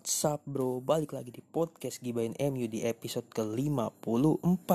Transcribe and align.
What's 0.00 0.24
bro, 0.48 0.80
balik 0.80 1.12
lagi 1.12 1.28
di 1.28 1.44
podcast 1.44 2.00
Gibain 2.00 2.32
MU 2.32 2.64
di 2.72 2.88
episode 2.88 3.28
ke-54 3.36 4.70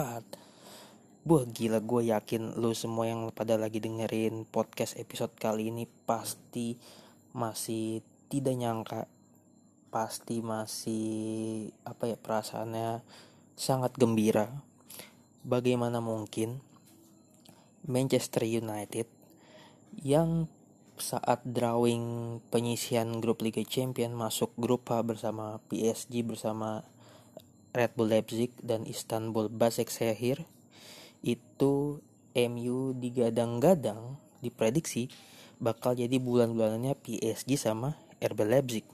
Buah 1.25 1.45
gila 1.49 1.81
gue 1.81 2.13
yakin 2.13 2.61
lu 2.61 2.77
semua 2.77 3.09
yang 3.09 3.33
pada 3.33 3.57
lagi 3.57 3.81
dengerin 3.81 4.45
podcast 4.45 4.93
episode 5.01 5.33
kali 5.33 5.73
ini 5.73 5.89
pasti 6.05 6.77
masih 7.33 8.05
tidak 8.29 8.53
nyangka 8.53 9.09
Pasti 9.89 10.45
masih 10.45 11.73
apa 11.89 12.05
ya 12.05 12.21
perasaannya 12.21 13.01
sangat 13.57 13.97
gembira. 13.97 14.53
Bagaimana 15.41 16.05
mungkin 16.05 16.61
Manchester 17.89 18.45
United 18.45 19.09
yang 20.05 20.45
saat 20.95 21.43
drawing 21.43 22.39
penyisian 22.47 23.19
grup 23.19 23.43
Liga 23.43 23.61
Champion 23.67 24.15
masuk 24.15 24.55
grup 24.55 24.87
H 24.87 25.03
bersama 25.03 25.59
PSG 25.67 26.23
bersama 26.23 26.87
Red 27.75 27.99
Bull 27.99 28.15
Leipzig 28.15 28.55
dan 28.63 28.87
Istanbul 28.87 29.51
Basaksehir 29.51 30.47
itu 31.19 31.99
MU 32.35 32.77
digadang-gadang 32.95 34.15
diprediksi 34.39 35.11
bakal 35.59 35.95
jadi 35.95 36.15
bulan-bulanannya 36.19 36.95
PSG 36.99 37.59
sama 37.59 37.99
RB 38.23 38.39
Leipzig. 38.47 38.85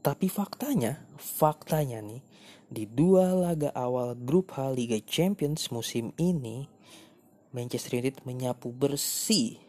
Tapi 0.00 0.32
faktanya, 0.32 1.04
faktanya 1.20 2.00
nih 2.00 2.24
di 2.68 2.84
dua 2.84 3.32
laga 3.32 3.72
awal 3.72 4.16
grup 4.16 4.56
H 4.56 4.72
Liga 4.72 5.00
Champions 5.04 5.72
musim 5.72 6.12
ini 6.20 6.68
Manchester 7.52 8.00
United 8.00 8.24
menyapu 8.28 8.68
bersih 8.72 9.67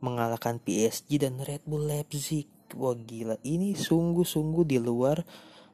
mengalahkan 0.00 0.60
PSG 0.60 1.20
dan 1.20 1.40
Red 1.40 1.64
Bull 1.68 1.88
Leipzig. 1.88 2.48
Wah 2.76 2.96
gila, 2.96 3.36
ini 3.44 3.76
sungguh-sungguh 3.76 4.64
di 4.64 4.78
luar 4.80 5.22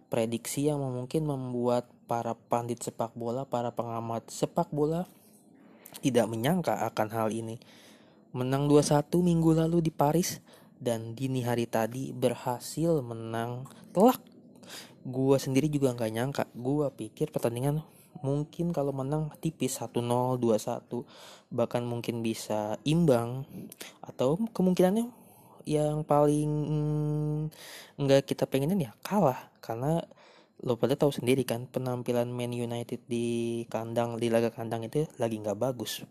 prediksi 0.07 0.71
yang 0.71 0.81
mungkin 0.81 1.27
membuat 1.27 1.91
para 2.07 2.33
pandit 2.35 2.81
sepak 2.83 3.13
bola, 3.19 3.43
para 3.47 3.75
pengamat 3.75 4.27
sepak 4.31 4.71
bola 4.71 5.05
tidak 6.01 6.27
menyangka 6.31 6.87
akan 6.87 7.09
hal 7.11 7.29
ini. 7.33 7.59
Menang 8.37 8.69
2-1 8.69 9.09
minggu 9.21 9.51
lalu 9.57 9.79
di 9.81 9.93
Paris 9.93 10.45
dan 10.77 11.17
dini 11.17 11.41
hari 11.41 11.65
tadi 11.65 12.13
berhasil 12.13 13.01
menang 13.01 13.65
telak. 13.97 14.21
Gua 15.07 15.39
sendiri 15.41 15.71
juga 15.71 15.95
nggak 15.95 16.13
nyangka. 16.13 16.45
Gua 16.53 16.93
pikir 16.93 17.33
pertandingan 17.33 17.81
mungkin 18.22 18.72
kalau 18.72 18.92
menang 18.95 19.33
tipis 19.41 19.81
1-0, 19.81 20.00
2-1, 20.41 21.05
bahkan 21.53 21.83
mungkin 21.84 22.20
bisa 22.20 22.77
imbang 22.84 23.45
atau 24.05 24.41
kemungkinannya 24.53 25.09
yang 25.67 26.06
paling 26.06 26.50
nggak 27.98 28.22
kita 28.22 28.47
pengenin 28.47 28.87
ya 28.87 28.92
kalah 29.03 29.50
karena 29.59 29.98
lo 30.62 30.78
pada 30.78 30.94
tahu 30.94 31.11
sendiri 31.11 31.42
kan 31.42 31.67
penampilan 31.67 32.31
Man 32.31 32.55
United 32.55 33.03
di 33.11 33.67
kandang 33.67 34.17
di 34.17 34.31
laga 34.31 34.55
kandang 34.55 34.87
itu 34.87 35.05
lagi 35.19 35.37
nggak 35.42 35.59
bagus 35.59 36.06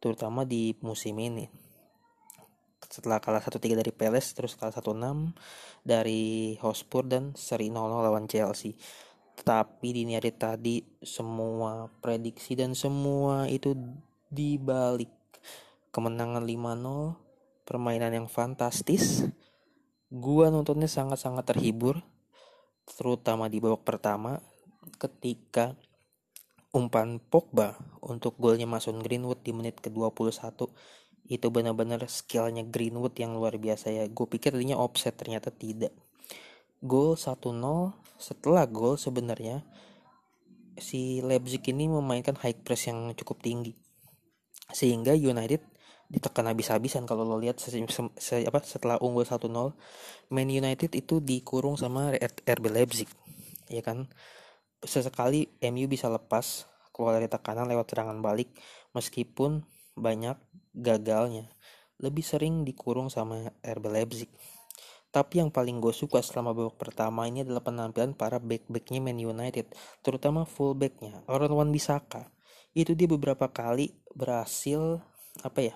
terutama 0.00 0.48
di 0.48 0.72
musim 0.80 1.18
ini. 1.20 1.44
Setelah 2.90 3.20
kalah 3.20 3.44
1-3 3.44 3.76
dari 3.76 3.92
Palace 3.92 4.32
terus 4.32 4.56
kalah 4.56 4.72
1-6 4.72 5.36
dari 5.84 6.56
Hotspur 6.58 7.06
dan 7.06 7.36
seri 7.36 7.68
0-0 7.68 7.76
lawan 8.02 8.24
Chelsea 8.26 8.74
tapi 9.40 9.96
dini 9.96 10.14
hari 10.14 10.32
tadi 10.32 10.84
semua 11.00 11.88
prediksi 12.04 12.54
dan 12.54 12.76
semua 12.76 13.48
itu 13.48 13.72
dibalik. 14.30 15.10
Kemenangan 15.90 16.46
5-0 16.46 17.66
permainan 17.66 18.12
yang 18.14 18.28
fantastis. 18.30 19.26
Gua 20.10 20.50
nontonnya 20.50 20.86
sangat-sangat 20.86 21.54
terhibur 21.54 22.02
terutama 22.84 23.46
di 23.46 23.62
babak 23.62 23.86
pertama 23.86 24.42
ketika 24.98 25.78
umpan 26.74 27.18
Pogba 27.18 27.78
untuk 28.02 28.34
golnya 28.38 28.66
Mason 28.66 28.98
Greenwood 29.02 29.42
di 29.42 29.54
menit 29.54 29.78
ke-21 29.78 30.66
itu 31.30 31.46
benar-benar 31.46 32.02
skillnya 32.10 32.66
Greenwood 32.66 33.14
yang 33.18 33.38
luar 33.38 33.54
biasa 33.54 33.94
ya. 33.94 34.04
Gue 34.10 34.26
pikir 34.26 34.50
tadinya 34.50 34.78
offset 34.82 35.14
ternyata 35.14 35.54
tidak. 35.54 35.94
Gol 36.82 37.14
1-0 37.14 37.38
setelah 38.20 38.68
gol 38.68 39.00
sebenarnya 39.00 39.64
si 40.76 41.24
Leipzig 41.24 41.64
ini 41.72 41.88
memainkan 41.88 42.36
high 42.36 42.56
press 42.60 42.92
yang 42.92 43.16
cukup 43.16 43.40
tinggi. 43.40 43.72
Sehingga 44.70 45.16
United 45.16 45.64
ditekan 46.12 46.44
habis-habisan. 46.46 47.08
Kalau 47.08 47.24
lo 47.24 47.40
lihat 47.40 47.56
apa 47.56 48.58
setelah 48.62 49.00
unggul 49.00 49.24
1-0 49.24 49.48
Man 50.30 50.48
United 50.52 50.92
itu 50.92 51.18
dikurung 51.24 51.80
sama 51.80 52.12
RB 52.44 52.64
Leipzig. 52.68 53.08
Ya 53.72 53.80
kan? 53.80 54.12
Sesekali 54.84 55.48
MU 55.72 55.86
bisa 55.88 56.12
lepas 56.12 56.66
keluar 56.92 57.16
dari 57.16 57.32
tekanan 57.32 57.68
lewat 57.68 57.92
serangan 57.92 58.20
balik 58.20 58.52
meskipun 58.92 59.64
banyak 59.96 60.36
gagalnya. 60.76 61.48
Lebih 62.00 62.24
sering 62.24 62.64
dikurung 62.68 63.12
sama 63.12 63.52
RB 63.64 63.84
Leipzig 63.88 64.30
tapi 65.10 65.42
yang 65.42 65.50
paling 65.50 65.82
gue 65.82 65.90
suka 65.90 66.22
selama 66.22 66.54
babak 66.54 66.78
pertama 66.78 67.26
ini 67.26 67.42
adalah 67.42 67.66
penampilan 67.66 68.14
para 68.14 68.38
back-backnya 68.38 69.02
Man 69.02 69.18
United, 69.18 69.74
terutama 70.06 70.46
fullbacknya, 70.46 71.26
Aaron 71.26 71.50
Wan 71.50 71.70
Bisaka. 71.74 72.30
Itu 72.70 72.94
dia 72.94 73.10
beberapa 73.10 73.50
kali 73.50 73.98
berhasil 74.14 75.02
apa 75.42 75.60
ya 75.60 75.74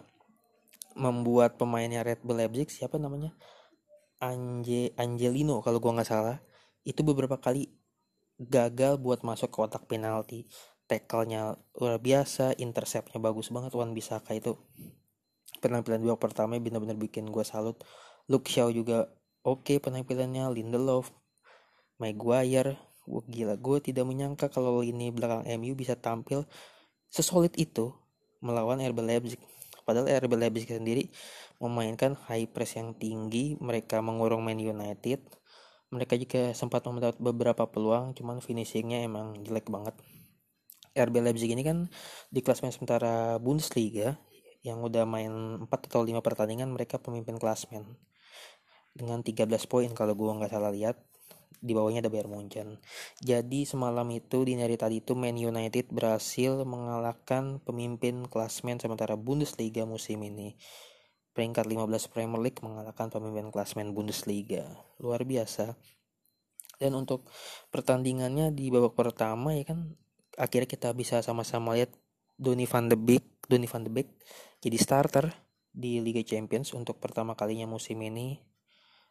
membuat 0.94 1.58
pemainnya 1.58 2.06
Red 2.06 2.22
Bull 2.22 2.38
Leipzig 2.38 2.70
siapa 2.70 3.02
namanya? 3.02 3.34
Anje 4.22 4.94
Angelino 4.94 5.58
kalau 5.60 5.82
gue 5.82 5.90
nggak 5.90 6.06
salah. 6.06 6.38
Itu 6.86 7.02
beberapa 7.02 7.42
kali 7.42 7.74
gagal 8.38 9.02
buat 9.02 9.26
masuk 9.26 9.50
ke 9.50 9.56
kotak 9.58 9.90
penalti. 9.90 10.46
Tackle-nya 10.86 11.58
luar 11.74 11.98
biasa 11.98 12.54
interceptnya 12.60 13.18
bagus 13.18 13.50
banget 13.50 13.74
Wan 13.74 13.90
Bisaka 13.90 14.38
itu. 14.38 14.54
Penampilan 15.58 15.98
dua 15.98 16.14
pertama 16.14 16.54
benar-benar 16.62 16.94
bikin 16.94 17.26
gue 17.26 17.42
salut. 17.42 17.82
Luke 18.30 18.46
Shaw 18.46 18.70
juga 18.70 19.10
oke 19.44 19.60
okay, 19.60 19.76
penampilannya 19.76 20.48
Lindelof 20.48 21.12
Maguire. 22.00 22.80
Wah 23.04 23.24
gila 23.28 23.60
gue 23.60 23.78
tidak 23.84 24.08
menyangka 24.08 24.48
kalau 24.48 24.80
ini 24.80 25.12
belakang 25.12 25.44
MU 25.60 25.76
bisa 25.76 25.92
tampil 25.92 26.48
sesolid 27.12 27.52
itu 27.60 27.92
melawan 28.40 28.80
RB 28.80 28.98
Leipzig. 29.04 29.40
Padahal 29.84 30.08
RB 30.08 30.32
Leipzig 30.40 30.72
sendiri 30.72 31.12
memainkan 31.60 32.16
high 32.24 32.48
press 32.48 32.80
yang 32.80 32.96
tinggi 32.96 33.60
mereka 33.60 34.00
mengurung 34.00 34.40
Man 34.40 34.56
United. 34.56 35.20
Mereka 35.92 36.16
juga 36.16 36.56
sempat 36.56 36.80
mendapat 36.88 37.20
beberapa 37.20 37.68
peluang 37.68 38.16
cuman 38.16 38.40
finishingnya 38.40 39.04
emang 39.04 39.44
jelek 39.44 39.68
banget. 39.68 39.92
RB 40.96 41.14
Leipzig 41.20 41.52
ini 41.52 41.60
kan 41.60 41.92
di 42.32 42.40
klasmen 42.40 42.72
sementara 42.72 43.36
Bundesliga 43.36 44.16
yang 44.64 44.80
udah 44.80 45.04
main 45.04 45.60
4 45.60 45.68
atau 45.68 46.00
5 46.00 46.24
pertandingan 46.24 46.72
mereka 46.72 46.96
pemimpin 46.96 47.36
klasmen 47.36 47.84
dengan 48.94 49.20
13 49.20 49.50
poin 49.66 49.90
kalau 49.90 50.14
gue 50.14 50.30
nggak 50.30 50.54
salah 50.54 50.70
lihat 50.70 50.96
di 51.64 51.72
bawahnya 51.72 52.04
ada 52.04 52.12
Bayern 52.12 52.28
Munchen. 52.28 52.78
Jadi 53.24 53.64
semalam 53.64 54.04
itu 54.12 54.44
di 54.44 54.52
hari 54.54 54.76
tadi 54.76 55.00
itu 55.00 55.16
Man 55.16 55.40
United 55.40 55.88
berhasil 55.90 56.60
mengalahkan 56.62 57.58
pemimpin 57.64 58.28
klasmen 58.28 58.76
sementara 58.76 59.16
Bundesliga 59.16 59.88
musim 59.88 60.20
ini. 60.22 60.60
Peringkat 61.34 61.66
15 61.66 62.12
Premier 62.12 62.38
League 62.38 62.60
mengalahkan 62.60 63.10
pemimpin 63.10 63.48
klasmen 63.48 63.96
Bundesliga. 63.96 64.76
Luar 65.00 65.24
biasa. 65.24 65.74
Dan 66.78 66.94
untuk 66.94 67.32
pertandingannya 67.72 68.52
di 68.52 68.68
babak 68.68 68.92
pertama 68.92 69.56
ya 69.56 69.64
kan 69.64 69.96
akhirnya 70.36 70.68
kita 70.68 70.90
bisa 70.92 71.22
sama-sama 71.24 71.78
lihat 71.78 71.94
Donny 72.34 72.66
van 72.66 72.90
de 72.90 72.98
Beek, 72.98 73.46
Donny 73.46 73.70
van 73.70 73.86
de 73.86 73.90
Beek 73.94 74.10
jadi 74.58 74.74
starter 74.74 75.30
di 75.70 76.02
Liga 76.02 76.22
Champions 76.26 76.74
untuk 76.74 76.98
pertama 76.98 77.38
kalinya 77.38 77.70
musim 77.70 78.02
ini 78.02 78.53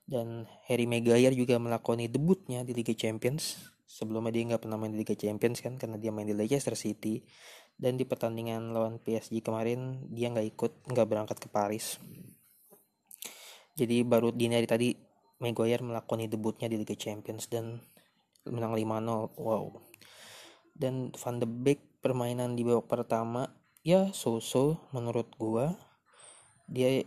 dan 0.03 0.43
Harry 0.67 0.83
Maguire 0.83 1.31
juga 1.31 1.55
melakoni 1.55 2.11
debutnya 2.11 2.67
di 2.67 2.75
Liga 2.75 2.91
Champions. 2.91 3.71
Sebelumnya 3.87 4.33
dia 4.35 4.43
nggak 4.53 4.61
pernah 4.67 4.75
main 4.75 4.91
di 4.91 4.99
Liga 4.99 5.15
Champions 5.15 5.63
kan 5.63 5.79
karena 5.79 5.95
dia 5.95 6.11
main 6.11 6.27
di 6.27 6.35
Leicester 6.35 6.75
City. 6.75 7.23
Dan 7.73 7.97
di 7.97 8.05
pertandingan 8.05 8.75
lawan 8.75 9.01
PSG 9.01 9.41
kemarin 9.41 10.09
dia 10.11 10.29
nggak 10.29 10.47
ikut 10.55 10.71
nggak 10.91 11.07
berangkat 11.07 11.37
ke 11.39 11.47
Paris. 11.49 11.97
Jadi 13.73 14.05
baru 14.05 14.29
dini 14.29 14.53
hari 14.53 14.69
tadi 14.69 14.93
Maguire 15.41 15.81
melakoni 15.81 16.29
debutnya 16.29 16.69
di 16.69 16.77
Liga 16.77 16.93
Champions 16.93 17.49
dan 17.49 17.81
menang 18.45 18.75
5-0 18.75 19.39
wow. 19.39 19.65
Dan 20.73 21.09
Van 21.15 21.37
de 21.41 21.47
Beek 21.47 22.01
permainan 22.03 22.53
di 22.53 22.67
babak 22.67 22.91
pertama 22.91 23.49
ya 23.81 24.11
so-so 24.13 24.77
menurut 24.91 25.31
gua. 25.39 25.75
Dia 26.69 27.03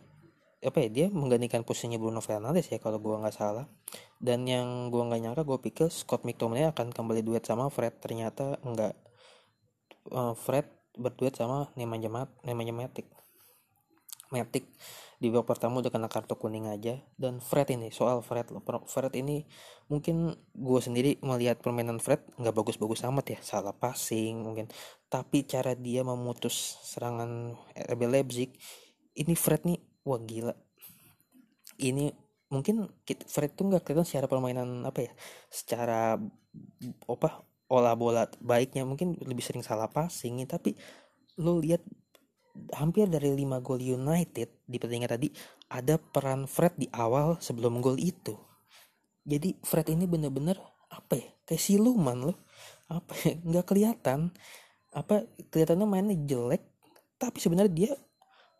apa 0.64 0.79
ya 0.81 0.88
dia 0.88 1.06
menggantikan 1.12 1.62
posisinya 1.69 2.00
Bruno 2.00 2.25
Fernandes 2.25 2.73
ya 2.73 2.81
kalau 2.81 2.97
gua 2.97 3.20
nggak 3.20 3.37
salah. 3.37 3.69
Dan 4.17 4.49
yang 4.49 4.88
gua 4.88 5.05
nggak 5.12 5.20
nyangka 5.20 5.43
gue 5.44 5.58
pikir 5.61 5.93
Scott 5.93 6.25
McTominay 6.25 6.73
akan 6.73 6.88
kembali 6.93 7.20
duet 7.20 7.44
sama 7.44 7.69
Fred. 7.69 8.00
Ternyata 8.00 8.56
enggak 8.64 8.97
uh, 10.12 10.32
Fred 10.32 10.67
berduet 10.97 11.37
sama 11.37 11.69
Nemanja 11.76 12.08
Mat 12.08 12.32
Nemanja 12.41 12.73
Matic. 12.73 13.06
Matic 14.32 14.64
di 15.17 15.32
babak 15.32 15.56
pertama 15.56 15.81
udah 15.81 15.88
kena 15.88 16.08
kartu 16.08 16.37
kuning 16.41 16.69
aja. 16.69 16.97
Dan 17.17 17.44
Fred 17.44 17.73
ini 17.76 17.93
soal 17.93 18.25
Fred 18.25 18.49
loh. 18.53 18.64
Fred 18.88 19.12
ini 19.17 19.44
mungkin 19.93 20.35
gue 20.56 20.81
sendiri 20.81 21.20
melihat 21.20 21.61
permainan 21.61 22.00
Fred 22.00 22.25
nggak 22.41 22.56
bagus-bagus 22.56 23.05
amat 23.08 23.37
ya. 23.37 23.38
Salah 23.44 23.76
passing 23.76 24.41
mungkin. 24.41 24.73
Tapi 25.12 25.44
cara 25.44 25.76
dia 25.76 26.00
memutus 26.00 26.81
serangan 26.85 27.53
RB 27.76 28.03
Leipzig 28.08 28.56
ini 29.17 29.32
Fred 29.32 29.64
nih 29.64 29.81
wah 30.06 30.23
gila. 30.23 30.55
Ini 31.82 32.14
mungkin 32.47 32.87
Fred 33.26 33.58
tuh 33.58 33.67
nggak 33.67 33.82
kelihatan 33.82 34.06
secara 34.06 34.31
permainan 34.31 34.87
apa 34.87 35.11
ya 35.11 35.12
secara 35.50 36.14
apa 37.11 37.29
olah 37.67 37.94
bola 37.99 38.31
baiknya. 38.38 38.87
Mungkin 38.87 39.19
lebih 39.26 39.43
sering 39.43 39.67
salah 39.67 39.91
passing 39.91 40.38
tapi 40.47 40.79
lo 41.43 41.58
lihat 41.58 41.82
hampir 42.73 43.11
dari 43.11 43.35
5 43.37 43.61
gol 43.61 43.82
United 43.82 44.64
di 44.64 44.76
pertandingan 44.81 45.12
tadi 45.12 45.29
ada 45.69 46.00
peran 46.00 46.49
Fred 46.49 46.79
di 46.79 46.88
awal 46.94 47.37
sebelum 47.43 47.82
gol 47.85 48.00
itu. 48.00 48.32
Jadi 49.26 49.58
Fred 49.61 49.91
ini 49.91 50.06
bener-bener 50.06 50.56
apa 50.87 51.19
ya 51.19 51.29
kayak 51.44 51.61
siluman 51.61 52.31
loh. 52.31 52.38
Apa 52.87 53.12
ya 53.26 53.35
nggak 53.43 53.67
kelihatan. 53.67 54.31
Apa 54.94 55.26
kelihatannya 55.53 55.85
mainnya 55.85 56.17
jelek 56.17 56.62
tapi 57.20 57.43
sebenarnya 57.43 57.73
dia 57.73 57.93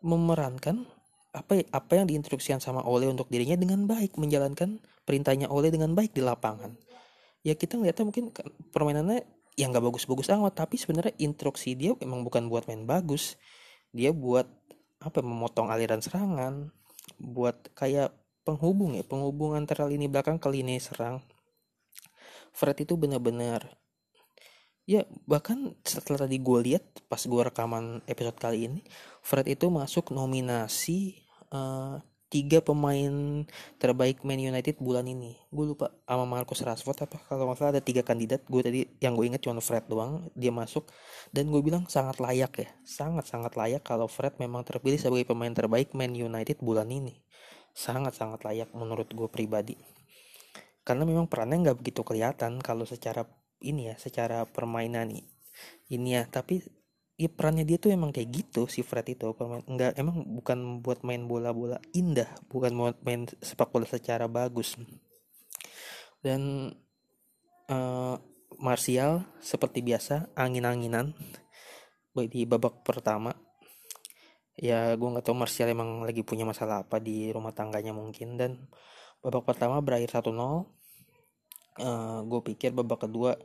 memerankan 0.03 0.85
apa 1.37 1.61
apa 1.69 1.91
yang 1.93 2.09
diinstruksikan 2.09 2.57
sama 2.57 2.81
Ole 2.81 3.05
untuk 3.05 3.29
dirinya 3.29 3.53
dengan 3.53 3.85
baik 3.85 4.17
menjalankan 4.17 4.81
perintahnya 5.05 5.47
Ole 5.53 5.69
dengan 5.69 5.93
baik 5.93 6.17
di 6.17 6.25
lapangan. 6.25 6.73
Ya 7.45 7.53
kita 7.53 7.77
ngeliatnya 7.77 8.05
mungkin 8.09 8.33
permainannya 8.73 9.23
yang 9.57 9.73
nggak 9.73 9.85
bagus-bagus 9.89 10.33
amat 10.33 10.53
tapi 10.57 10.75
sebenarnya 10.81 11.13
instruksi 11.21 11.77
dia 11.77 11.93
emang 12.01 12.25
bukan 12.25 12.49
buat 12.49 12.65
main 12.65 12.83
bagus. 12.89 13.37
Dia 13.93 14.11
buat 14.11 14.49
apa 14.97 15.21
memotong 15.21 15.69
aliran 15.69 16.01
serangan 16.01 16.73
buat 17.21 17.71
kayak 17.77 18.11
penghubung 18.41 18.97
ya 18.97 19.05
penghubung 19.05 19.53
antara 19.53 19.85
lini 19.85 20.09
belakang 20.09 20.41
ke 20.41 20.49
lini 20.49 20.81
serang. 20.81 21.21
Fred 22.51 22.81
itu 22.81 22.97
benar-benar 22.97 23.77
ya 24.87 25.03
bahkan 25.27 25.75
setelah 25.83 26.25
tadi 26.25 26.39
gue 26.39 26.59
lihat 26.63 26.83
pas 27.11 27.19
gue 27.19 27.41
rekaman 27.43 27.99
episode 28.07 28.39
kali 28.39 28.71
ini 28.71 28.81
Fred 29.19 29.51
itu 29.51 29.67
masuk 29.67 30.15
nominasi 30.15 31.26
uh, 31.51 32.01
tiga 32.27 32.59
pemain 32.59 33.47
terbaik 33.79 34.23
Man 34.27 34.39
United 34.39 34.83
bulan 34.83 35.07
ini. 35.07 35.39
Gue 35.47 35.71
lupa 35.71 35.95
sama 36.03 36.27
Marcus 36.27 36.59
Rashford 36.59 37.07
apa. 37.07 37.17
Kalau 37.23 37.47
nggak 37.47 37.57
salah 37.59 37.71
ada 37.79 37.83
tiga 37.83 38.03
kandidat. 38.03 38.43
Gue 38.51 38.61
tadi 38.63 38.83
yang 38.99 39.15
gue 39.15 39.25
ingat 39.31 39.41
cuma 39.43 39.63
Fred 39.63 39.87
doang 39.87 40.27
dia 40.35 40.51
masuk. 40.51 40.91
Dan 41.31 41.47
gue 41.47 41.61
bilang 41.63 41.87
sangat 41.87 42.19
layak 42.19 42.53
ya. 42.59 42.69
Sangat 42.83 43.31
sangat 43.31 43.55
layak 43.55 43.83
kalau 43.83 44.11
Fred 44.11 44.35
memang 44.43 44.67
terpilih 44.67 44.99
sebagai 44.99 45.31
pemain 45.31 45.51
terbaik 45.51 45.95
Man 45.95 46.11
United 46.15 46.59
bulan 46.59 46.91
ini. 46.91 47.23
Sangat 47.71 48.19
sangat 48.19 48.43
layak 48.43 48.75
menurut 48.75 49.07
gue 49.07 49.27
pribadi. 49.31 49.79
Karena 50.83 51.07
memang 51.07 51.31
perannya 51.31 51.71
nggak 51.71 51.79
begitu 51.79 52.03
kelihatan 52.03 52.59
kalau 52.59 52.87
secara 52.87 53.27
ini 53.63 53.91
ya 53.91 53.95
secara 53.95 54.43
permainan 54.43 55.15
ini 55.87 56.09
ya. 56.11 56.27
Tapi 56.27 56.59
ya 57.17 57.29
perannya 57.33 57.65
dia 57.65 57.81
tuh 57.81 57.89
emang 57.89 58.13
kayak 58.13 58.29
gitu 58.29 58.69
si 58.69 58.85
Fred 58.85 59.09
itu. 59.09 59.33
Pemain 59.33 59.65
enggak 59.65 59.97
emang 59.97 60.21
bukan 60.23 60.79
buat 60.85 61.01
main 61.01 61.25
bola-bola 61.25 61.81
indah 61.91 62.29
bukan 62.47 62.71
buat 62.77 62.97
main 63.01 63.25
sepak 63.41 63.73
bola 63.73 63.89
secara 63.89 64.29
bagus. 64.29 64.77
Dan 66.21 66.71
uh, 67.73 68.15
Martial 68.57 69.25
seperti 69.41 69.81
biasa 69.85 70.33
angin-anginan 70.37 71.13
di 72.17 72.49
babak 72.49 72.81
pertama. 72.81 73.33
Ya 74.57 74.97
gue 74.97 75.05
nggak 75.05 75.25
tahu 75.25 75.37
Martial 75.37 75.69
emang 75.69 76.01
lagi 76.01 76.25
punya 76.25 76.41
masalah 76.41 76.81
apa 76.81 76.97
di 76.97 77.29
rumah 77.29 77.53
tangganya 77.53 77.93
mungkin. 77.93 78.37
Dan 78.37 78.65
babak 79.21 79.45
pertama 79.53 79.81
berakhir 79.81 80.21
1-0 80.21 80.77
uh, 81.81 82.21
gue 82.25 82.41
pikir 82.53 82.73
babak 82.73 83.05
kedua 83.09 83.37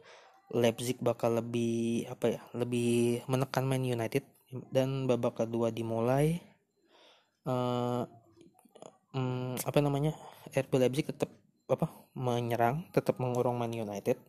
Leipzig 0.53 1.01
bakal 1.01 1.41
lebih 1.41 2.05
apa 2.13 2.39
ya 2.39 2.41
lebih 2.53 3.25
menekan 3.25 3.65
Man 3.65 3.89
United. 3.89 4.25
Dan 4.69 5.09
babak 5.09 5.41
kedua 5.41 5.73
dimulai 5.73 6.45
uh, 7.49 8.05
um, 9.17 9.57
apa 9.57 9.79
namanya 9.81 10.13
RB 10.53 10.73
Leipzig 10.77 11.09
tetap 11.09 11.33
apa 11.73 11.89
menyerang 12.13 12.85
tetap 12.93 13.17
mengurung 13.17 13.57
Man 13.57 13.73
United. 13.73 14.21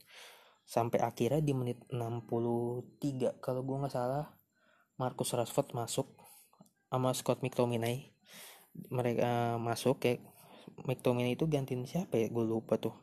Sampai 0.64 1.04
akhirnya 1.04 1.44
di 1.44 1.52
menit 1.52 1.84
63 1.92 3.44
kalau 3.44 3.62
gue 3.68 3.78
nggak 3.84 3.92
salah 3.92 4.31
Marcus 4.96 5.36
Rashford 5.36 5.75
masuk 5.75 6.08
sama 6.88 7.12
Scott 7.12 7.44
McTominay. 7.44 8.16
Mereka 8.88 9.60
masuk 9.60 10.00
kayak 10.00 10.24
McTominay 10.88 11.36
itu 11.36 11.52
gantiin 11.52 11.84
siapa 11.84 12.16
ya? 12.16 12.31
Gue 12.31 12.48
lupa 12.48 12.80
tuh 12.80 12.96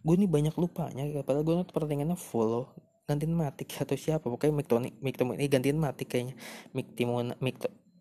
gue 0.00 0.14
nih 0.16 0.30
banyak 0.30 0.54
lupanya 0.56 1.04
padahal 1.20 1.44
gue 1.44 1.54
nonton 1.60 1.74
pertandingannya 1.76 2.16
full 2.16 2.72
gantiin 3.10 3.34
mati 3.34 3.66
atau 3.82 3.98
siapa 3.98 4.30
pokoknya 4.30 4.54
McTominay 4.54 4.92
McTominay 5.02 5.46
gantiin 5.50 5.78
mati 5.82 6.06
kayaknya. 6.06 6.38
McTominay 6.70 7.34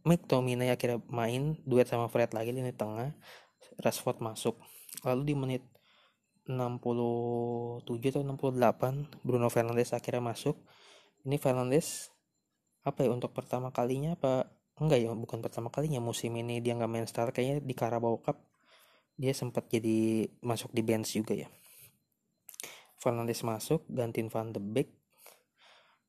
McTominay 0.05 0.69
akhirnya 0.69 1.01
main 1.09 1.57
duet 1.65 1.89
sama 1.89 2.05
Fred 2.13 2.29
lagi 2.37 2.53
di 2.53 2.61
tengah. 2.69 3.17
Rashford 3.81 4.21
masuk. 4.21 4.61
Lalu 5.01 5.21
di 5.25 5.33
menit 5.33 5.63
67 6.45 7.85
atau 7.89 8.21
68 8.25 9.25
Bruno 9.25 9.49
Fernandes 9.49 9.97
akhirnya 9.97 10.21
masuk. 10.21 10.61
Ini 11.25 11.41
Fernandes 11.41 12.13
apa 12.85 13.03
ya 13.03 13.11
untuk 13.11 13.35
pertama 13.35 13.73
kalinya 13.75 14.15
apa 14.15 14.47
enggak 14.79 15.03
ya 15.03 15.11
bukan 15.11 15.43
pertama 15.43 15.67
kalinya 15.67 15.99
musim 15.99 16.31
ini 16.39 16.63
dia 16.63 16.73
nggak 16.79 16.87
main 16.87 17.03
start 17.03 17.35
kayaknya 17.35 17.59
di 17.59 17.75
Carabao 17.75 18.23
Cup 18.23 18.39
dia 19.19 19.35
sempat 19.35 19.67
jadi 19.67 20.31
masuk 20.39 20.71
di 20.71 20.79
bench 20.79 21.11
juga 21.11 21.35
ya 21.35 21.51
Fernandes 22.99 23.41
masuk 23.47 23.87
gantiin 23.87 24.27
Van 24.27 24.51
de 24.51 24.61
Beek. 24.61 24.91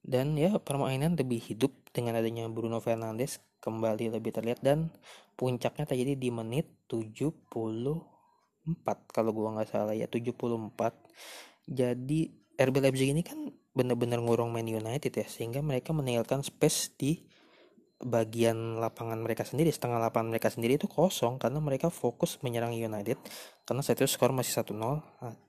Dan 0.01 0.35
ya 0.35 0.59
permainan 0.59 1.15
lebih 1.15 1.39
hidup 1.39 1.71
dengan 1.95 2.19
adanya 2.19 2.49
Bruno 2.51 2.81
Fernandes 2.83 3.39
kembali 3.61 4.17
lebih 4.17 4.33
terlihat 4.33 4.65
dan 4.65 4.89
puncaknya 5.37 5.85
terjadi 5.85 6.17
di 6.17 6.29
menit 6.33 6.67
74 6.89 8.01
kalau 9.13 9.31
gua 9.37 9.61
nggak 9.61 9.69
salah 9.69 9.93
ya 9.93 10.09
74 10.09 10.73
jadi 11.69 12.21
RB 12.57 12.77
Leipzig 12.81 13.13
ini 13.13 13.21
kan 13.21 13.53
benar-benar 13.77 14.21
ngurung 14.21 14.51
Man 14.51 14.67
United 14.67 15.13
ya 15.13 15.27
sehingga 15.29 15.61
mereka 15.61 15.93
meninggalkan 15.93 16.41
space 16.43 16.93
di 16.97 17.25
bagian 18.01 18.81
lapangan 18.81 19.21
mereka 19.21 19.45
sendiri 19.45 19.69
setengah 19.69 20.01
lapangan 20.01 20.33
mereka 20.33 20.49
sendiri 20.49 20.81
itu 20.81 20.89
kosong 20.89 21.37
karena 21.37 21.61
mereka 21.61 21.93
fokus 21.93 22.41
menyerang 22.41 22.73
United. 22.73 23.21
Karena 23.69 23.85
saat 23.85 24.01
itu 24.01 24.09
skor 24.09 24.33
masih 24.33 24.57
1-0 24.57 24.75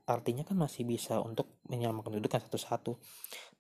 artinya 0.06 0.44
kan 0.44 0.60
masih 0.60 0.84
bisa 0.84 1.18
untuk 1.24 1.58
menyamakan 1.72 2.20
kedudukan 2.20 2.44
1-1 2.52 3.00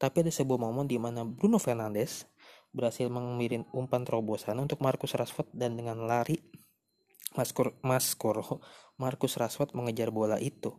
tapi 0.01 0.25
ada 0.25 0.33
sebuah 0.33 0.59
momen 0.59 0.89
di 0.89 0.97
mana 0.97 1.21
Bruno 1.21 1.61
Fernandes 1.61 2.27
berhasil 2.73 3.05
mengirim 3.05 3.69
umpan 3.69 4.01
terobosan 4.01 4.57
untuk 4.57 4.81
Marcus 4.81 5.13
Rashford 5.13 5.53
dan 5.53 5.77
dengan 5.77 6.09
lari 6.09 6.41
Maskor 7.37 7.77
Maskor 7.85 8.41
Marcus 8.99 9.37
Rashford 9.39 9.77
mengejar 9.77 10.09
bola 10.09 10.41
itu. 10.41 10.73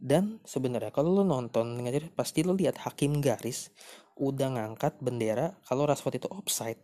Dan 0.00 0.40
sebenarnya 0.48 0.90
kalau 0.90 1.12
lo 1.12 1.24
nonton 1.24 1.76
pasti 2.16 2.40
lo 2.42 2.56
lihat 2.56 2.80
hakim 2.82 3.20
garis 3.20 3.70
udah 4.16 4.56
ngangkat 4.56 4.96
bendera 5.00 5.56
kalau 5.64 5.86
Rashford 5.86 6.20
itu 6.20 6.28
offside 6.28 6.80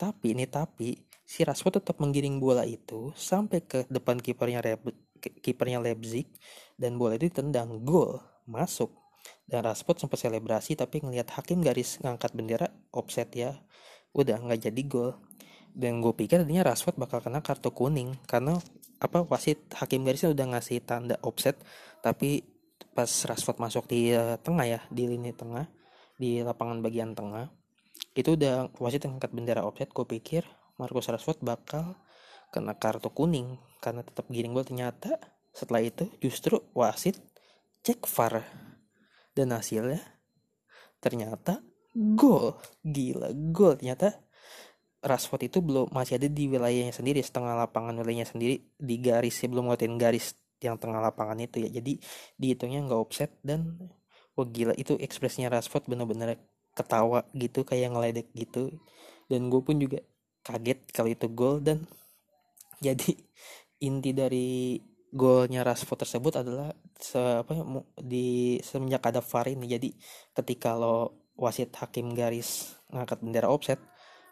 tapi 0.00 0.32
ini 0.32 0.48
tapi 0.48 0.96
si 1.28 1.44
Rashford 1.44 1.84
tetap 1.84 2.00
menggiring 2.00 2.40
bola 2.40 2.64
itu 2.64 3.12
sampai 3.12 3.60
ke 3.68 3.84
depan 3.92 4.16
kipernya 4.16 4.64
kipernya 5.20 5.84
Leipzig 5.84 6.32
dan 6.80 6.96
bola 6.96 7.20
itu 7.20 7.28
tendang 7.28 7.84
gol 7.84 8.16
masuk. 8.48 8.96
Dan 9.44 9.68
Rashford 9.68 10.00
sempat 10.00 10.16
selebrasi 10.16 10.80
tapi 10.80 11.04
ngelihat 11.04 11.36
hakim 11.36 11.60
garis 11.60 12.00
ngangkat 12.00 12.32
bendera 12.32 12.72
offset 12.96 13.28
ya. 13.36 13.60
Udah 14.16 14.40
nggak 14.40 14.72
jadi 14.72 14.82
gol. 14.88 15.20
Dan 15.70 16.00
gue 16.00 16.16
pikir 16.16 16.40
tadinya 16.40 16.64
Rashford 16.72 16.96
bakal 16.96 17.20
kena 17.20 17.44
kartu 17.44 17.68
kuning 17.70 18.16
karena 18.24 18.56
apa 18.98 19.22
wasit 19.28 19.68
hakim 19.76 20.02
garisnya 20.02 20.32
udah 20.32 20.56
ngasih 20.56 20.80
tanda 20.82 21.20
offset. 21.20 21.60
Tapi 22.00 22.42
pas 22.96 23.06
Rashford 23.06 23.60
masuk 23.60 23.84
di 23.86 24.16
uh, 24.16 24.40
tengah 24.40 24.64
ya 24.64 24.80
di 24.88 25.04
lini 25.04 25.36
tengah 25.36 25.68
di 26.16 26.40
lapangan 26.40 26.80
bagian 26.80 27.12
tengah 27.12 27.59
itu 28.14 28.34
udah 28.34 28.74
wasit 28.82 29.06
angkat 29.06 29.30
bendera 29.30 29.62
offset 29.62 29.90
gue 29.94 30.06
pikir 30.06 30.42
Marcus 30.80 31.12
Rashford 31.12 31.44
bakal 31.44 31.94
kena 32.48 32.72
kartu 32.80 33.12
kuning. 33.12 33.60
Karena 33.84 34.00
tetap 34.00 34.24
giring 34.32 34.56
gol 34.56 34.64
ternyata 34.64 35.20
setelah 35.52 35.84
itu 35.84 36.08
justru 36.24 36.56
wasit 36.72 37.20
cek 37.84 38.08
VAR. 38.08 38.40
Dan 39.36 39.52
hasilnya 39.52 40.00
ternyata 40.98 41.60
gol. 41.92 42.56
Gila 42.80 43.28
gol. 43.52 43.76
Ternyata 43.76 44.16
Rashford 45.00 45.52
itu 45.52 45.64
belum 45.64 45.92
masih 45.92 46.20
ada 46.20 46.28
di 46.28 46.44
wilayahnya 46.48 46.92
sendiri 46.92 47.24
setengah 47.24 47.56
lapangan 47.56 48.00
wilayahnya 48.00 48.28
sendiri 48.28 48.60
di 48.76 48.96
garis 49.00 49.40
belum 49.40 49.68
ngeliatin 49.68 49.96
garis 49.96 50.36
yang 50.60 50.76
tengah 50.76 51.00
lapangan 51.00 51.40
itu 51.40 51.60
ya. 51.64 51.72
Jadi 51.72 52.00
dihitungnya 52.36 52.84
nggak 52.84 53.00
offset 53.00 53.32
dan 53.40 53.80
wah 54.36 54.48
gila. 54.48 54.76
Itu 54.76 54.96
ekspresinya 55.00 55.52
Rashford 55.52 55.88
bener-bener 55.88 56.40
ketawa 56.80 57.28
gitu 57.36 57.62
kayak 57.68 57.92
ngeledek 57.92 58.28
gitu. 58.32 58.72
Dan 59.30 59.52
gue 59.52 59.60
pun 59.62 59.76
juga 59.76 60.00
kaget 60.46 60.80
kalau 60.96 61.10
itu 61.12 61.26
gol 61.30 61.60
dan 61.60 61.84
jadi 62.86 63.12
inti 63.84 64.10
dari 64.16 64.80
golnya 65.10 65.66
Rashford 65.66 66.06
tersebut 66.06 66.32
adalah 66.40 66.70
se 66.94 67.18
apa 67.18 67.52
ya, 67.56 67.64
di 67.98 68.58
semenjak 68.62 69.02
ada 69.10 69.20
VAR 69.20 69.46
ini. 69.52 69.66
Jadi 69.66 69.88
ketika 70.36 70.74
lo 70.78 71.28
wasit 71.40 71.72
hakim 71.80 72.12
garis 72.12 72.76
ngangkat 72.92 73.18
bendera 73.24 73.48
offset 73.48 73.80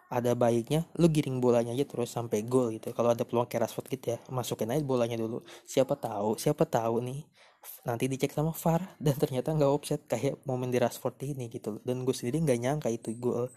ada 0.08 0.32
baiknya 0.32 0.88
lu 0.96 1.08
giring 1.12 1.36
bolanya 1.36 1.72
aja 1.76 1.84
terus 1.84 2.08
sampai 2.12 2.44
gol 2.46 2.72
gitu. 2.72 2.92
Kalau 2.96 3.12
ada 3.12 3.24
peluang 3.28 3.48
kayak 3.48 3.68
Rashford 3.68 3.86
gitu 3.92 4.06
ya 4.16 4.18
masukin 4.32 4.72
aja 4.72 4.80
bolanya 4.84 5.16
dulu. 5.20 5.44
Siapa 5.68 5.94
tahu 5.98 6.40
siapa 6.40 6.64
tahu 6.64 7.04
nih 7.04 7.20
nanti 7.82 8.06
dicek 8.06 8.30
sama 8.30 8.54
VAR 8.54 8.82
dan 9.02 9.14
ternyata 9.18 9.50
nggak 9.54 9.72
offset 9.72 10.00
kayak 10.06 10.38
momen 10.46 10.70
di 10.70 10.78
Rashford 10.78 11.18
ini 11.26 11.50
gitu 11.50 11.82
dan 11.82 12.06
gue 12.06 12.14
sendiri 12.14 12.38
nggak 12.44 12.58
nyangka 12.60 12.88
itu 12.92 13.14
gol 13.18 13.50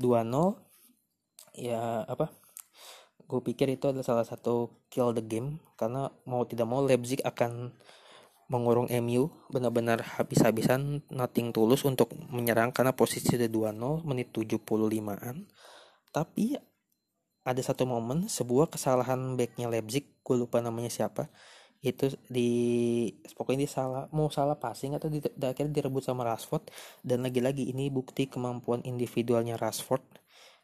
2-0 0.00 0.56
ya 1.58 2.06
apa? 2.08 2.32
Gue 3.28 3.40
pikir 3.40 3.68
itu 3.72 3.88
adalah 3.88 4.04
salah 4.04 4.26
satu 4.28 4.84
kill 4.92 5.16
the 5.16 5.24
game 5.24 5.60
karena 5.76 6.12
mau 6.28 6.44
tidak 6.44 6.68
mau 6.68 6.84
Leipzig 6.84 7.20
akan 7.24 7.72
mengurung 8.52 8.88
MU 9.00 9.32
benar-benar 9.48 10.04
habis-habisan 10.20 11.00
nothing 11.08 11.56
tulus 11.56 11.88
untuk 11.88 12.12
menyerang 12.28 12.68
karena 12.68 12.92
posisi 12.92 13.32
sudah 13.32 13.48
2-0 13.48 14.04
menit 14.04 14.28
75-an 14.36 15.48
tapi 16.12 16.52
ada 17.42 17.62
satu 17.64 17.88
momen 17.88 18.28
sebuah 18.28 18.68
kesalahan 18.68 19.40
backnya 19.40 19.72
Leipzig 19.72 20.20
gue 20.20 20.36
lupa 20.36 20.60
namanya 20.60 20.92
siapa 20.92 21.32
itu 21.82 22.14
di 22.30 22.50
pokoknya 23.34 23.66
dia 23.66 23.72
salah 23.74 24.04
mau 24.14 24.30
salah 24.30 24.54
passing 24.54 24.94
atau 24.94 25.10
di, 25.10 25.18
di 25.18 25.46
akhirnya 25.46 25.74
direbut 25.82 26.06
sama 26.06 26.22
Rashford. 26.22 26.70
Dan 27.02 27.26
lagi-lagi 27.26 27.68
ini 27.68 27.90
bukti 27.90 28.30
kemampuan 28.30 28.86
individualnya 28.86 29.58
Rashford. 29.58 30.02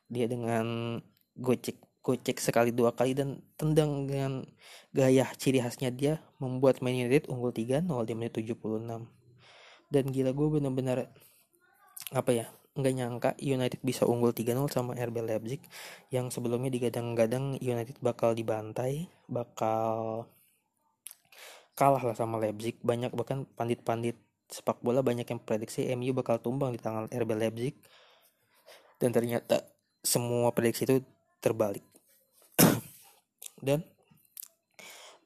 Dia 0.07 0.31
dengan 0.31 0.99
gocek 1.35 1.77
gocek 2.03 2.41
sekali 2.41 2.73
dua 2.73 2.95
kali 2.97 3.13
dan 3.13 3.43
tendang 3.61 4.09
dengan 4.09 4.47
gaya 4.95 5.29
ciri 5.37 5.61
khasnya 5.61 5.93
dia 5.93 6.23
membuat 6.41 6.81
Man 6.81 6.97
United 6.97 7.29
unggul 7.29 7.53
3-0 7.53 7.85
di 8.09 8.15
menit 8.17 8.33
76 8.41 8.89
dan 9.93 10.05
gila 10.09 10.33
gue 10.33 10.49
bener-bener 10.49 11.13
apa 12.13 12.31
ya 12.33 12.47
nggak 12.79 12.95
nyangka 12.95 13.31
United 13.43 13.83
bisa 13.83 14.07
unggul 14.07 14.31
3-0 14.31 14.71
sama 14.71 14.95
RB 14.95 15.19
Leipzig. 15.27 15.61
Yang 16.15 16.39
sebelumnya 16.39 16.71
digadang-gadang 16.71 17.59
United 17.59 17.99
bakal 17.99 18.39
dibantai, 18.39 19.11
bakal 19.27 20.25
kalah 21.79 22.03
lah 22.03 22.19
sama 22.19 22.43
Leipzig. 22.43 22.75
Banyak 22.83 23.15
bahkan 23.15 23.47
pandit-pandit 23.55 24.19
sepak 24.51 24.83
bola 24.83 24.99
banyak 25.07 25.23
yang 25.31 25.39
prediksi 25.39 25.87
MU 25.95 26.11
bakal 26.11 26.43
tumbang 26.43 26.75
di 26.75 26.83
tangan 26.83 27.07
RB 27.07 27.31
Leipzig. 27.39 27.79
Dan 28.99 29.15
ternyata 29.15 29.63
semua 30.03 30.51
prediksi 30.51 30.83
itu 30.91 30.99
terbalik. 31.39 31.87
Dan 33.67 33.87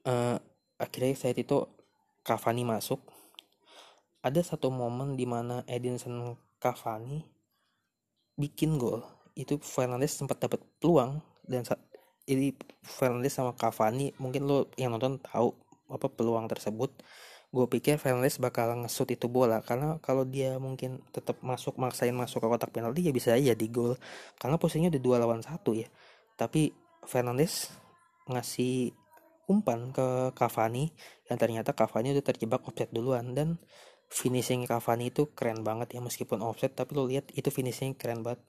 uh, 0.04 0.36
akhirnya 0.76 1.16
saat 1.16 1.40
itu 1.40 1.64
Cavani 2.20 2.68
masuk. 2.68 3.00
Ada 4.20 4.54
satu 4.54 4.68
momen 4.68 5.16
di 5.16 5.24
mana 5.24 5.64
Edinson 5.64 6.36
Cavani 6.60 7.24
bikin 8.38 8.78
gol 8.78 9.02
itu 9.34 9.56
Fernandes 9.60 10.14
sempat 10.14 10.40
dapat 10.40 10.60
peluang 10.78 11.20
dan 11.42 11.64
saat 11.64 11.80
ini 12.28 12.54
Fernandes 12.84 13.34
sama 13.34 13.56
Cavani 13.56 14.14
mungkin 14.20 14.46
lo 14.46 14.70
yang 14.78 14.94
nonton 14.94 15.18
tahu 15.18 15.52
apa 15.94 16.08
peluang 16.08 16.48
tersebut 16.48 16.90
gue 17.52 17.66
pikir 17.68 18.00
Fernandes 18.00 18.40
bakal 18.40 18.72
ngesut 18.80 19.12
itu 19.12 19.28
bola. 19.28 19.60
Karena 19.60 20.00
kalau 20.00 20.24
dia 20.24 20.56
mungkin 20.56 21.04
tetap 21.12 21.38
masuk 21.44 21.76
maksain 21.76 22.16
masuk 22.16 22.40
ke 22.40 22.48
kotak 22.48 22.72
penalti 22.72 23.04
ya 23.04 23.12
bisa 23.12 23.36
aja 23.36 23.52
di 23.52 23.68
gol. 23.68 24.00
Karena 24.40 24.56
posisinya 24.56 24.88
udah 24.88 25.02
dua 25.04 25.16
lawan 25.20 25.44
satu 25.44 25.76
ya. 25.76 25.86
Tapi 26.40 26.72
Fernandes 27.04 27.68
ngasih 28.24 28.96
umpan 29.52 29.92
ke 29.92 30.32
Cavani 30.32 30.88
yang 31.28 31.36
ternyata 31.36 31.76
Cavani 31.76 32.16
udah 32.16 32.24
terjebak 32.24 32.64
offset 32.64 32.88
duluan. 32.88 33.36
Dan 33.36 33.60
finishing 34.08 34.64
Cavani 34.64 35.12
itu 35.12 35.28
keren 35.36 35.60
banget 35.60 35.92
ya 35.92 36.00
meskipun 36.00 36.40
offset 36.40 36.72
tapi 36.72 36.96
lo 36.96 37.04
lihat 37.04 37.28
itu 37.36 37.52
finishing 37.52 37.92
keren 37.92 38.24
banget. 38.24 38.40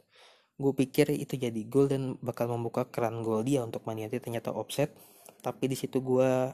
Gue 0.55 0.71
pikir 0.71 1.12
itu 1.12 1.35
jadi 1.35 1.62
gol 1.67 1.91
dan 1.91 2.15
bakal 2.23 2.47
membuka 2.47 2.88
keran 2.88 3.19
gol 3.19 3.43
dia 3.43 3.67
untuk 3.67 3.83
Man 3.83 4.00
United 4.00 4.23
ternyata 4.23 4.55
offset 4.55 4.95
tapi 5.43 5.67
di 5.67 5.75
situ 5.75 6.00
gue 6.00 6.50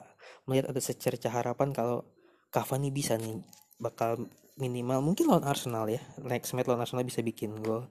melihat 0.50 0.74
ada 0.74 0.81
secerca 0.81 1.29
harapan 1.29 1.69
kalau 1.69 2.10
Cavani 2.50 2.89
bisa 2.89 3.15
nih 3.15 3.46
bakal 3.77 4.25
minimal 4.58 5.05
mungkin 5.05 5.29
lawan 5.29 5.46
Arsenal 5.46 5.86
ya 5.88 6.01
next 6.25 6.58
match 6.58 6.65
lawan 6.65 6.81
Arsenal 6.81 7.05
bisa 7.05 7.22
bikin 7.22 7.62
gol 7.62 7.88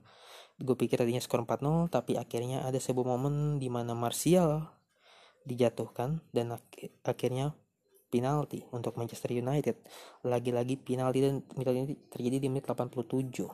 gue 0.59 0.75
pikir 0.75 0.99
tadinya 0.99 1.23
skor 1.23 1.47
4-0 1.47 1.87
tapi 1.87 2.19
akhirnya 2.19 2.67
ada 2.67 2.77
sebuah 2.77 3.15
momen 3.15 3.63
di 3.63 3.71
mana 3.71 3.95
Martial 3.95 4.67
dijatuhkan 5.47 6.19
dan 6.35 6.59
ak 6.59 6.67
akhirnya 7.07 7.55
penalti 8.09 8.65
untuk 8.73 8.97
Manchester 8.97 9.31
United. 9.31 9.77
Lagi-lagi 10.25 10.75
penalti 10.81 11.19
dan 11.23 11.45
penalti 11.45 11.95
terjadi 12.09 12.37
di 12.41 12.47
menit 12.49 12.65
87. 12.65 13.45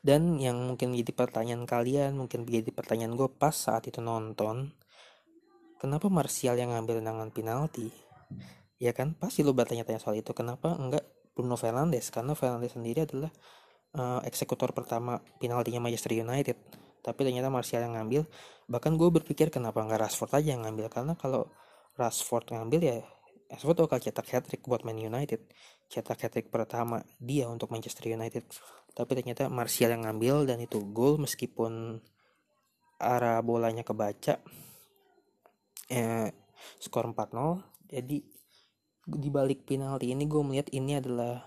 Dan 0.00 0.40
yang 0.40 0.56
mungkin 0.64 0.96
menjadi 0.96 1.12
pertanyaan 1.12 1.68
kalian, 1.68 2.16
mungkin 2.16 2.48
menjadi 2.48 2.72
pertanyaan 2.72 3.14
gue 3.14 3.28
pas 3.28 3.52
saat 3.52 3.84
itu 3.86 4.00
nonton, 4.00 4.72
kenapa 5.80 6.12
Martial 6.12 6.60
yang 6.60 6.76
ngambil 6.76 7.00
tendangan 7.00 7.32
penalti? 7.32 7.88
Ya 8.76 8.92
kan, 8.92 9.16
pasti 9.16 9.40
lo 9.40 9.56
bertanya-tanya 9.56 10.00
soal 10.00 10.20
itu. 10.20 10.36
Kenapa 10.36 10.76
enggak 10.76 11.04
Bruno 11.32 11.56
Fernandes? 11.56 12.12
Karena 12.12 12.36
Fernandes 12.36 12.76
sendiri 12.76 13.08
adalah 13.08 13.32
uh, 13.96 14.20
eksekutor 14.28 14.76
pertama 14.76 15.24
penaltinya 15.40 15.80
Manchester 15.80 16.12
United. 16.20 16.56
Tapi 17.00 17.20
ternyata 17.24 17.48
Martial 17.48 17.88
yang 17.88 17.96
ngambil. 17.96 18.28
Bahkan 18.68 18.92
gue 19.00 19.08
berpikir 19.08 19.48
kenapa 19.48 19.80
enggak 19.80 20.04
Rashford 20.04 20.36
aja 20.36 20.52
yang 20.52 20.68
ngambil. 20.68 20.92
Karena 20.92 21.16
kalau 21.16 21.48
Rashford 21.96 22.52
ngambil 22.54 22.80
ya 22.80 22.96
Rashford 23.50 23.82
bakal 23.82 23.98
cetak 23.98 24.26
hat-trick 24.30 24.62
buat 24.62 24.86
Man 24.86 24.96
United 24.96 25.42
cetak 25.90 26.22
hat-trick 26.22 26.48
pertama 26.54 27.02
dia 27.18 27.50
untuk 27.50 27.74
Manchester 27.74 28.06
United 28.06 28.46
tapi 28.94 29.18
ternyata 29.18 29.50
Martial 29.50 29.90
yang 29.90 30.06
ngambil 30.06 30.46
dan 30.46 30.62
itu 30.62 30.78
gol 30.94 31.18
meskipun 31.18 31.98
arah 33.02 33.42
bolanya 33.42 33.82
kebaca 33.82 34.38
eh, 35.90 36.30
skor 36.78 37.10
4-0 37.10 37.90
jadi 37.90 38.18
di 39.10 39.28
balik 39.32 39.66
penalti 39.66 40.14
ini 40.14 40.24
gue 40.30 40.42
melihat 40.44 40.70
ini 40.70 41.02
adalah 41.02 41.42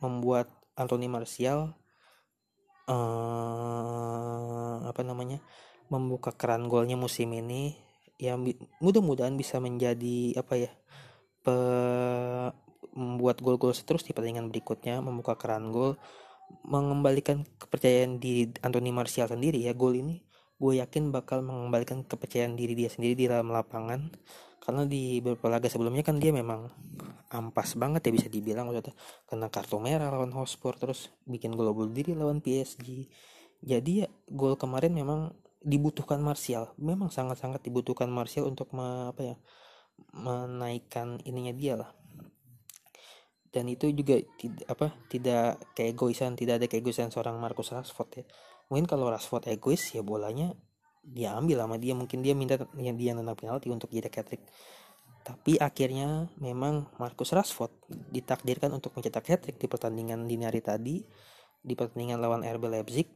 membuat 0.00 0.48
Anthony 0.74 1.12
Martial 1.12 1.76
eh, 2.88 4.76
apa 4.88 5.00
namanya 5.04 5.44
membuka 5.92 6.32
keran 6.32 6.72
golnya 6.72 6.96
musim 6.96 7.28
ini 7.36 7.76
yang 8.16 8.40
mudah-mudahan 8.80 9.36
bisa 9.36 9.60
menjadi 9.60 10.38
apa 10.40 10.54
ya 10.56 10.70
pe, 11.42 11.54
membuat 12.96 13.42
gol-gol 13.42 13.74
terus 13.74 14.06
di 14.06 14.14
pertandingan 14.16 14.48
berikutnya 14.48 15.02
membuka 15.04 15.36
keran 15.36 15.74
gol 15.74 15.98
mengembalikan 16.64 17.44
kepercayaan 17.58 18.20
di 18.20 18.52
Anthony 18.60 18.92
Martial 18.92 19.28
sendiri 19.28 19.60
ya 19.64 19.72
gol 19.72 19.96
ini 19.96 20.20
gue 20.62 20.78
yakin 20.78 21.10
bakal 21.10 21.42
mengembalikan 21.42 22.06
kepercayaan 22.06 22.54
diri 22.54 22.78
dia 22.78 22.86
sendiri 22.86 23.18
di 23.18 23.26
dalam 23.26 23.50
lapangan. 23.50 24.14
Karena 24.62 24.86
di 24.86 25.18
beberapa 25.18 25.50
laga 25.50 25.66
sebelumnya 25.66 26.06
kan 26.06 26.22
dia 26.22 26.30
memang 26.30 26.70
ampas 27.34 27.74
banget 27.74 28.06
ya 28.06 28.12
bisa 28.14 28.28
dibilang 28.30 28.70
maksudnya 28.70 28.94
kena 29.26 29.50
kartu 29.50 29.82
merah 29.82 30.06
lawan 30.06 30.30
Hotspur 30.30 30.78
terus 30.78 31.10
bikin 31.26 31.58
gol 31.58 31.74
bunuh 31.74 31.90
diri 31.90 32.14
lawan 32.14 32.38
PSG 32.38 33.10
jadi 33.62 34.06
ya 34.06 34.08
gol 34.26 34.58
kemarin 34.58 34.90
memang 34.90 35.30
dibutuhkan 35.62 36.18
Martial. 36.18 36.74
Memang 36.82 37.14
sangat-sangat 37.14 37.62
dibutuhkan 37.62 38.10
Martial 38.10 38.50
untuk 38.50 38.74
me, 38.74 39.14
apa 39.14 39.22
ya 39.22 39.36
menaikkan 40.18 41.22
ininya 41.22 41.54
dia 41.54 41.78
lah. 41.78 41.90
Dan 43.52 43.70
itu 43.70 43.86
juga 43.94 44.18
tidak 44.40 44.66
apa 44.66 44.86
tidak 45.06 45.60
keegoisan 45.78 46.34
tidak 46.34 46.58
ada 46.58 46.66
keegoisan 46.66 47.12
seorang 47.12 47.36
Marcus 47.36 47.70
Rashford 47.70 48.10
ya 48.16 48.24
mungkin 48.72 48.88
kalau 48.88 49.12
Rashford 49.12 49.52
egois 49.52 49.92
ya 49.92 50.00
bolanya 50.00 50.56
dia 51.04 51.36
ambil 51.36 51.60
sama 51.60 51.76
dia. 51.76 51.92
Mungkin 51.92 52.24
dia 52.24 52.32
minta 52.32 52.56
yang 52.80 52.96
dia 52.96 53.12
nendang 53.12 53.36
penalti 53.36 53.68
untuk 53.68 53.92
jadi 53.92 54.08
hat 54.08 54.32
tapi 55.22 55.54
akhirnya 55.60 56.26
memang 56.42 56.90
Marcus 56.98 57.30
Rashford 57.30 57.70
ditakdirkan 58.10 58.74
untuk 58.74 58.90
mencetak 58.98 59.22
hat 59.30 59.42
di 59.46 59.66
pertandingan 59.70 60.26
dini 60.26 60.42
hari 60.42 60.58
tadi 60.58 60.98
di 61.62 61.74
pertandingan 61.78 62.18
lawan 62.18 62.42
RB 62.42 62.66
Leipzig. 62.66 63.06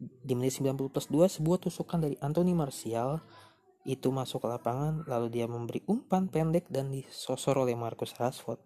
Di 0.00 0.32
menit 0.32 0.56
90 0.56 0.88
plus 0.88 1.12
2 1.12 1.28
sebuah 1.28 1.60
tusukan 1.60 2.00
dari 2.00 2.16
Anthony 2.24 2.56
Martial. 2.56 3.20
Itu 3.84 4.08
masuk 4.08 4.44
ke 4.44 4.48
lapangan 4.48 5.04
lalu 5.04 5.28
dia 5.28 5.44
memberi 5.44 5.84
umpan 5.84 6.32
pendek 6.32 6.72
dan 6.72 6.88
disosor 6.88 7.60
oleh 7.60 7.76
Marcus 7.76 8.16
Rashford. 8.16 8.60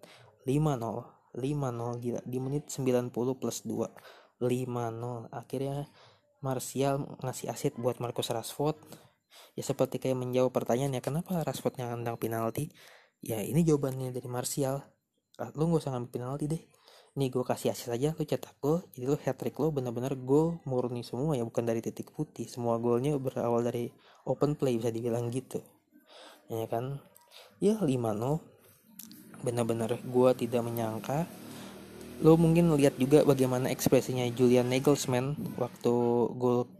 5-0 0.47 1.35
5-0 1.35 1.99
gila 1.99 2.21
di 2.23 2.37
menit 2.39 2.71
90 2.71 3.11
plus 3.11 3.65
2 3.67 3.91
5-0 4.39 5.33
akhirnya 5.33 5.89
Martial 6.45 7.01
ngasih 7.25 7.49
asit 7.49 7.73
buat 7.81 7.97
Marcus 7.97 8.29
Rashford. 8.29 8.77
Ya 9.57 9.65
seperti 9.65 9.97
kayak 9.97 10.21
menjawab 10.21 10.53
pertanyaan 10.53 10.93
ya 10.93 11.01
kenapa 11.01 11.41
Rashford 11.41 11.81
yang 11.81 12.05
penalti? 12.21 12.69
Ya 13.25 13.41
ini 13.41 13.65
jawabannya 13.65 14.13
dari 14.13 14.29
Martial. 14.29 14.85
Lu 15.57 15.65
gak 15.73 15.81
usah 15.81 15.97
ngambil 15.97 16.11
penalti 16.13 16.45
deh. 16.45 16.63
Nih 17.15 17.31
gue 17.31 17.41
kasih 17.41 17.71
asis 17.73 17.89
aja 17.89 18.13
lu 18.13 18.23
cetak 18.27 18.61
gol. 18.61 18.85
Jadi 18.93 19.05
lu 19.09 19.17
hat 19.17 19.39
trick 19.41 19.57
lu 19.57 19.73
bener-bener 19.73 20.13
gol 20.13 20.61
murni 20.69 21.01
semua 21.01 21.33
ya 21.33 21.41
bukan 21.41 21.65
dari 21.65 21.81
titik 21.81 22.13
putih. 22.13 22.45
Semua 22.45 22.77
golnya 22.77 23.17
berawal 23.17 23.65
dari 23.65 23.89
open 24.29 24.53
play 24.53 24.77
bisa 24.77 24.93
dibilang 24.93 25.33
gitu. 25.33 25.63
Ya 26.51 26.69
kan? 26.69 27.01
Ya 27.57 27.81
5-0 27.81 27.89
bener-bener 29.43 29.99
gue 29.99 30.29
tidak 30.35 30.61
menyangka 30.63 31.27
lo 32.23 32.39
mungkin 32.39 32.71
lihat 32.79 32.95
juga 32.95 33.27
bagaimana 33.27 33.67
ekspresinya 33.67 34.23
Julian 34.31 34.71
Nagelsmann 34.71 35.35
waktu 35.59 35.93
gol 36.39 36.71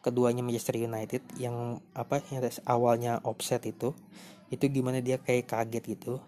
keduanya 0.00 0.40
Manchester 0.40 0.80
United 0.80 1.20
yang 1.36 1.82
apa 1.92 2.24
yang 2.32 2.40
awalnya 2.64 3.20
offset 3.26 3.60
itu. 3.68 3.92
Itu 4.48 4.64
gimana 4.72 5.04
dia 5.04 5.20
kayak 5.20 5.50
kaget 5.50 5.84
gitu. 5.98 6.24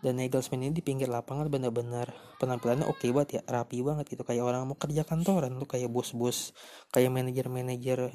Dan 0.00 0.20
Nagelsmann 0.20 0.64
ini 0.64 0.72
di 0.72 0.84
pinggir 0.84 1.08
lapangan 1.08 1.48
benar-benar 1.48 2.12
penampilannya 2.40 2.88
oke 2.88 3.00
okay 3.00 3.10
banget 3.12 3.40
ya 3.40 3.42
rapi 3.44 3.84
banget 3.84 4.06
gitu. 4.16 4.22
Kayak 4.24 4.44
orang 4.48 4.64
mau 4.64 4.76
kerja 4.80 5.04
kantoran 5.04 5.52
tuh 5.60 5.68
kayak 5.68 5.92
bos-bos 5.92 6.56
kayak 6.88 7.12
manajer-manajer 7.12 8.08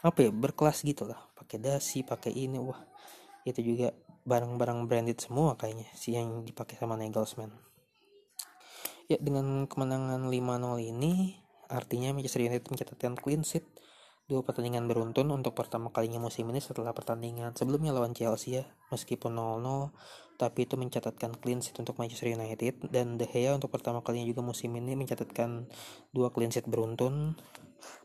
apa 0.00 0.18
ya 0.22 0.30
berkelas 0.30 0.86
gitu 0.86 1.10
lah. 1.10 1.18
Pakai 1.34 1.58
dasi 1.58 2.06
pakai 2.06 2.30
ini 2.30 2.58
wah. 2.62 2.78
Itu 3.42 3.64
juga 3.66 3.90
barang-barang 4.22 4.86
branded 4.86 5.18
semua 5.18 5.56
kayaknya 5.58 5.88
sih 5.96 6.14
yang 6.14 6.44
dipakai 6.44 6.76
sama 6.78 6.94
Nagelsmann 6.94 7.69
ya 9.10 9.18
dengan 9.18 9.66
kemenangan 9.66 10.30
5-0 10.30 10.78
ini 10.86 11.34
artinya 11.66 12.14
Manchester 12.14 12.46
United 12.46 12.70
mencatatkan 12.70 13.18
clean 13.18 13.42
sheet. 13.42 13.66
Dua 14.30 14.46
pertandingan 14.46 14.86
beruntun 14.86 15.26
untuk 15.34 15.58
pertama 15.58 15.90
kalinya 15.90 16.22
musim 16.22 16.46
ini 16.54 16.62
setelah 16.62 16.94
pertandingan 16.94 17.50
sebelumnya 17.58 17.90
lawan 17.90 18.14
Chelsea 18.14 18.62
ya 18.62 18.64
meskipun 18.94 19.34
0-0 19.34 19.90
tapi 20.38 20.70
itu 20.70 20.78
mencatatkan 20.78 21.34
clean 21.42 21.58
sheet 21.58 21.82
untuk 21.82 21.98
Manchester 21.98 22.30
United. 22.30 22.86
Dan 22.86 23.18
De 23.18 23.26
Gea 23.26 23.58
untuk 23.58 23.74
pertama 23.74 24.06
kalinya 24.06 24.30
juga 24.30 24.46
musim 24.46 24.70
ini 24.78 24.94
mencatatkan 24.94 25.66
dua 26.14 26.30
clean 26.30 26.54
sheet 26.54 26.70
beruntun 26.70 27.34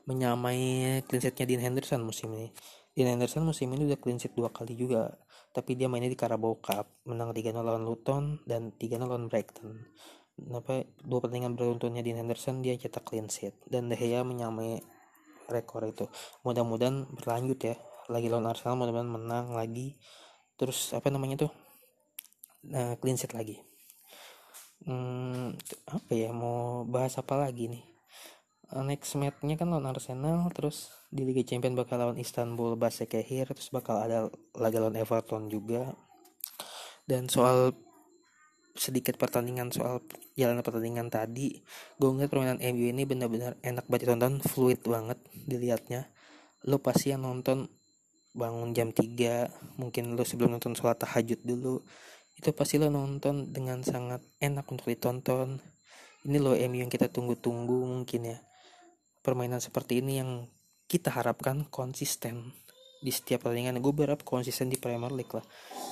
menyamai 0.10 1.06
clean 1.06 1.22
sheetnya 1.22 1.46
Dean 1.46 1.62
Henderson 1.62 2.02
musim 2.02 2.34
ini. 2.34 2.50
Dean 2.98 3.14
Henderson 3.14 3.46
musim 3.46 3.70
ini 3.70 3.86
udah 3.86 4.02
clean 4.02 4.18
sheet 4.18 4.34
dua 4.34 4.50
kali 4.50 4.74
juga 4.74 5.14
tapi 5.56 5.80
dia 5.80 5.88
mainnya 5.88 6.12
di 6.12 6.20
Carabao 6.20 6.60
Cup 6.60 7.08
menang 7.08 7.32
3-0 7.32 7.56
lawan 7.64 7.88
Luton 7.88 8.44
dan 8.44 8.76
3-0 8.76 9.08
lawan 9.08 9.32
Brighton 9.32 9.88
apa 10.36 10.84
dua 11.02 11.24
pertandingan 11.24 11.56
beruntunnya 11.56 12.04
Dean 12.04 12.20
Henderson 12.20 12.60
dia 12.60 12.76
cetak 12.76 13.08
clean 13.08 13.32
sheet. 13.32 13.56
Dan 13.68 13.88
De 13.88 13.96
Gea 13.96 14.22
menyamai 14.28 14.84
rekor 15.48 15.88
itu. 15.88 16.12
Mudah-mudahan 16.44 17.08
berlanjut 17.16 17.60
ya. 17.62 17.76
Lagi 18.12 18.28
lawan 18.30 18.52
Arsenal 18.52 18.76
mudah-mudahan 18.78 19.10
menang 19.10 19.48
lagi. 19.56 19.98
Terus 20.60 20.92
apa 20.92 21.08
namanya 21.10 21.48
tuh? 21.48 21.52
Nah 22.68 23.00
clean 23.00 23.16
sheet 23.16 23.32
lagi. 23.32 23.64
Hmm, 24.86 25.56
apa 25.88 26.12
ya? 26.12 26.30
Mau 26.36 26.84
bahas 26.86 27.16
apa 27.18 27.40
lagi 27.40 27.72
nih? 27.72 27.86
Next 28.76 29.14
matchnya 29.16 29.56
kan 29.56 29.70
lawan 29.72 29.88
Arsenal 29.88 30.50
terus 30.52 30.90
di 31.14 31.22
Liga 31.24 31.46
Champions 31.46 31.78
bakal 31.78 32.02
lawan 32.02 32.18
Istanbul 32.18 32.76
Basaksehir 32.76 33.48
terus 33.48 33.70
bakal 33.70 34.02
ada 34.02 34.28
lagi 34.58 34.78
lawan 34.82 34.98
Everton 34.98 35.48
juga. 35.48 35.96
Dan 37.06 37.30
soal 37.30 37.78
sedikit 38.76 39.16
pertandingan 39.16 39.72
soal 39.72 40.04
jalan 40.36 40.60
pertandingan 40.60 41.08
tadi 41.08 41.64
gue 41.96 42.10
ngeliat 42.12 42.28
permainan 42.28 42.60
MU 42.60 42.86
ini 42.92 43.08
benar-benar 43.08 43.56
enak 43.64 43.88
banget 43.88 44.12
ditonton 44.12 44.44
fluid 44.44 44.84
banget 44.84 45.20
dilihatnya. 45.32 46.12
Lo 46.68 46.84
pasti 46.84 47.16
yang 47.16 47.24
nonton 47.24 47.72
bangun 48.36 48.76
jam 48.76 48.92
3 48.92 49.80
mungkin 49.80 50.20
lo 50.20 50.28
sebelum 50.28 50.60
nonton 50.60 50.76
sholat 50.76 51.00
tahajud 51.00 51.40
dulu 51.48 51.80
itu 52.36 52.52
pasti 52.52 52.76
lo 52.76 52.92
nonton 52.92 53.56
dengan 53.56 53.80
sangat 53.80 54.20
enak 54.44 54.68
untuk 54.68 54.92
ditonton. 54.92 55.64
Ini 56.28 56.38
lo 56.44 56.52
MU 56.52 56.84
yang 56.84 56.92
kita 56.92 57.08
tunggu-tunggu 57.08 57.88
mungkin 57.88 58.36
ya. 58.36 58.38
Permainan 59.24 59.64
seperti 59.64 60.04
ini 60.04 60.20
yang 60.20 60.52
kita 60.86 61.16
harapkan 61.16 61.64
konsisten 61.72 62.52
di 63.02 63.12
setiap 63.12 63.48
pertandingan. 63.48 63.80
Gue 63.84 63.92
berharap 63.92 64.24
konsisten 64.24 64.72
di 64.72 64.80
Premier 64.80 65.12
League 65.12 65.32
lah. 65.34 65.46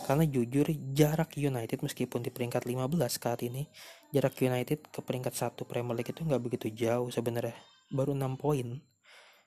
Karena 0.04 0.24
jujur 0.28 0.68
jarak 0.94 1.36
United 1.40 1.80
meskipun 1.84 2.24
di 2.24 2.32
peringkat 2.32 2.68
15 2.68 2.90
saat 3.08 3.40
ini 3.44 3.68
jarak 4.12 4.36
United 4.40 4.92
ke 4.92 5.00
peringkat 5.02 5.34
satu 5.34 5.64
Premier 5.64 5.96
League 5.96 6.12
itu 6.12 6.22
nggak 6.24 6.42
begitu 6.44 6.68
jauh 6.72 7.10
sebenarnya. 7.10 7.56
Baru 7.92 8.14
6 8.16 8.40
poin. 8.40 8.82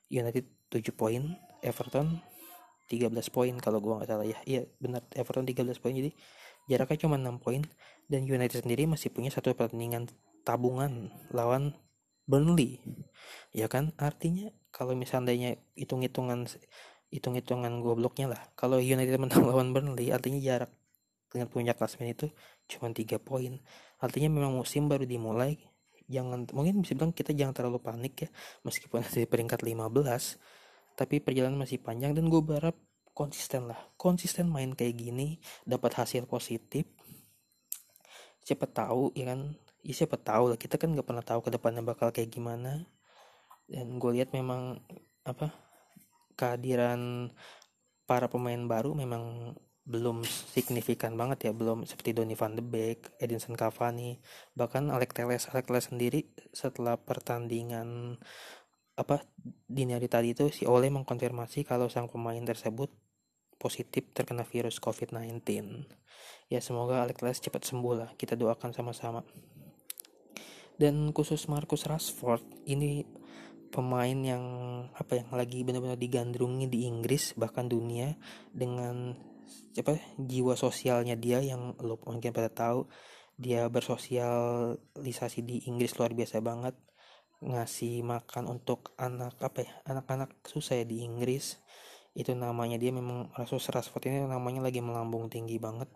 United 0.07 0.47
7 0.71 0.95
poin 0.95 1.35
Everton 1.67 2.23
13 2.87 3.11
poin 3.35 3.55
kalau 3.59 3.83
gue 3.83 3.93
nggak 3.99 4.09
salah 4.09 4.27
ya. 4.27 4.39
Iya 4.47 4.71
benar. 4.79 5.03
Everton 5.15 5.47
13 5.47 5.83
poin 5.83 5.95
jadi 5.95 6.11
jaraknya 6.71 6.99
cuma 7.07 7.17
6 7.19 7.43
poin. 7.43 7.63
Dan 8.07 8.23
United 8.23 8.63
sendiri 8.63 8.87
masih 8.87 9.11
punya 9.11 9.35
satu 9.35 9.51
pertandingan 9.55 10.07
tabungan 10.47 11.11
lawan 11.35 11.75
Burnley. 12.27 12.83
Ya 13.55 13.67
kan? 13.71 13.95
Artinya 13.99 14.51
kalau 14.75 14.95
misalnya 14.99 15.59
hitung-hitungan 15.79 16.47
hitung-hitungan 17.17 17.81
gobloknya 17.81 18.31
lah. 18.37 18.43
Kalau 18.53 18.77
United 18.77 19.17
menang 19.23 19.43
lawan 19.49 19.73
Burnley 19.73 20.13
artinya 20.13 20.39
jarak 20.39 20.71
dengan 21.33 21.49
punya 21.49 21.73
klasmen 21.73 22.13
itu 22.13 22.29
cuma 22.69 22.93
tiga 22.93 23.17
poin. 23.17 23.59
Artinya 23.99 24.29
memang 24.29 24.53
musim 24.55 24.87
baru 24.87 25.09
dimulai 25.09 25.57
jangan 26.07 26.47
mungkin 26.55 26.87
bisa 26.87 26.95
bilang 26.95 27.11
kita 27.11 27.35
jangan 27.35 27.51
terlalu 27.51 27.83
panik 27.83 28.15
ya 28.15 28.29
meskipun 28.63 29.03
di 29.03 29.27
peringkat 29.27 29.67
15 29.67 29.91
tapi 30.95 31.19
perjalanan 31.19 31.59
masih 31.59 31.83
panjang 31.83 32.15
dan 32.15 32.31
gue 32.31 32.41
berharap 32.41 32.79
konsisten 33.13 33.69
lah. 33.69 33.81
Konsisten 33.99 34.49
main 34.49 34.73
kayak 34.73 34.97
gini 34.97 35.43
dapat 35.67 35.93
hasil 35.99 36.25
positif 36.31 36.87
siapa 38.47 38.71
tahu 38.71 39.11
ya 39.19 39.35
kan? 39.35 39.59
Ya 39.83 39.95
siapa 39.95 40.17
tahu 40.19 40.55
lah 40.55 40.59
kita 40.59 40.79
kan 40.79 40.95
nggak 40.95 41.07
pernah 41.07 41.25
tahu 41.27 41.43
ke 41.43 41.51
depannya 41.51 41.83
bakal 41.83 42.15
kayak 42.15 42.31
gimana. 42.31 42.87
Dan 43.67 43.99
gue 43.99 44.11
lihat 44.15 44.31
memang 44.31 44.79
apa 45.27 45.51
kehadiran 46.37 47.33
para 48.07 48.31
pemain 48.31 48.61
baru 48.69 48.95
memang 48.95 49.57
belum 49.87 50.27
signifikan 50.27 51.15
banget 51.15 51.51
ya 51.51 51.53
belum 51.55 51.87
seperti 51.87 52.11
Donny 52.11 52.35
van 52.35 52.59
de 52.59 52.63
Beek, 52.63 53.15
Edinson 53.23 53.55
Cavani 53.55 54.19
bahkan 54.59 54.91
Alex 54.91 55.11
Teles 55.15 55.47
Alex 55.51 55.65
Teles 55.67 55.87
sendiri 55.91 56.21
setelah 56.51 56.99
pertandingan 56.99 58.19
apa 58.99 59.23
dini 59.69 59.95
hari 59.95 60.11
tadi 60.11 60.35
itu 60.35 60.51
si 60.51 60.67
Ole 60.67 60.91
mengkonfirmasi 60.91 61.63
kalau 61.63 61.87
sang 61.87 62.11
pemain 62.11 62.43
tersebut 62.43 62.91
positif 63.57 64.11
terkena 64.11 64.43
virus 64.43 64.83
COVID-19 64.83 65.43
ya 66.47 66.63
semoga 66.63 67.03
Alex 67.03 67.17
Teles 67.19 67.39
cepat 67.43 67.63
sembuh 67.67 67.95
lah. 67.95 68.11
Kita 68.15 68.39
doakan 68.39 68.71
sama-sama. 68.71 69.23
Dan 70.77 71.11
khusus 71.17 71.49
Marcus 71.49 71.89
Rashford 71.89 72.45
ini 72.69 73.01
pemain 73.77 74.17
yang 74.17 74.45
apa 74.97 75.21
yang 75.21 75.29
lagi 75.37 75.61
benar-benar 75.61 76.01
digandrungi 76.01 76.65
di 76.73 76.89
Inggris 76.89 77.37
bahkan 77.37 77.69
dunia 77.69 78.17
dengan 78.49 79.13
apa 79.77 80.01
jiwa 80.17 80.57
sosialnya 80.57 81.13
dia 81.21 81.45
yang 81.45 81.77
lo 81.85 82.01
mungkin 82.09 82.33
pada 82.33 82.49
tahu 82.49 82.89
dia 83.37 83.69
bersosialisasi 83.69 85.45
di 85.45 85.69
Inggris 85.69 85.93
luar 86.01 86.17
biasa 86.17 86.41
banget 86.41 86.73
ngasih 87.45 88.01
makan 88.01 88.49
untuk 88.49 88.97
anak 88.97 89.37
apa 89.45 89.69
ya 89.69 89.73
anak-anak 89.85 90.41
susah 90.49 90.81
ya 90.81 90.87
di 90.89 91.05
Inggris. 91.05 91.61
Itu 92.17 92.33
namanya 92.33 92.81
dia 92.81 92.97
memang 92.97 93.29
Rasus 93.37 93.69
Rashford 93.69 94.09
ini 94.09 94.25
namanya 94.25 94.65
lagi 94.65 94.81
melambung 94.81 95.29
tinggi 95.29 95.61
banget. 95.61 95.93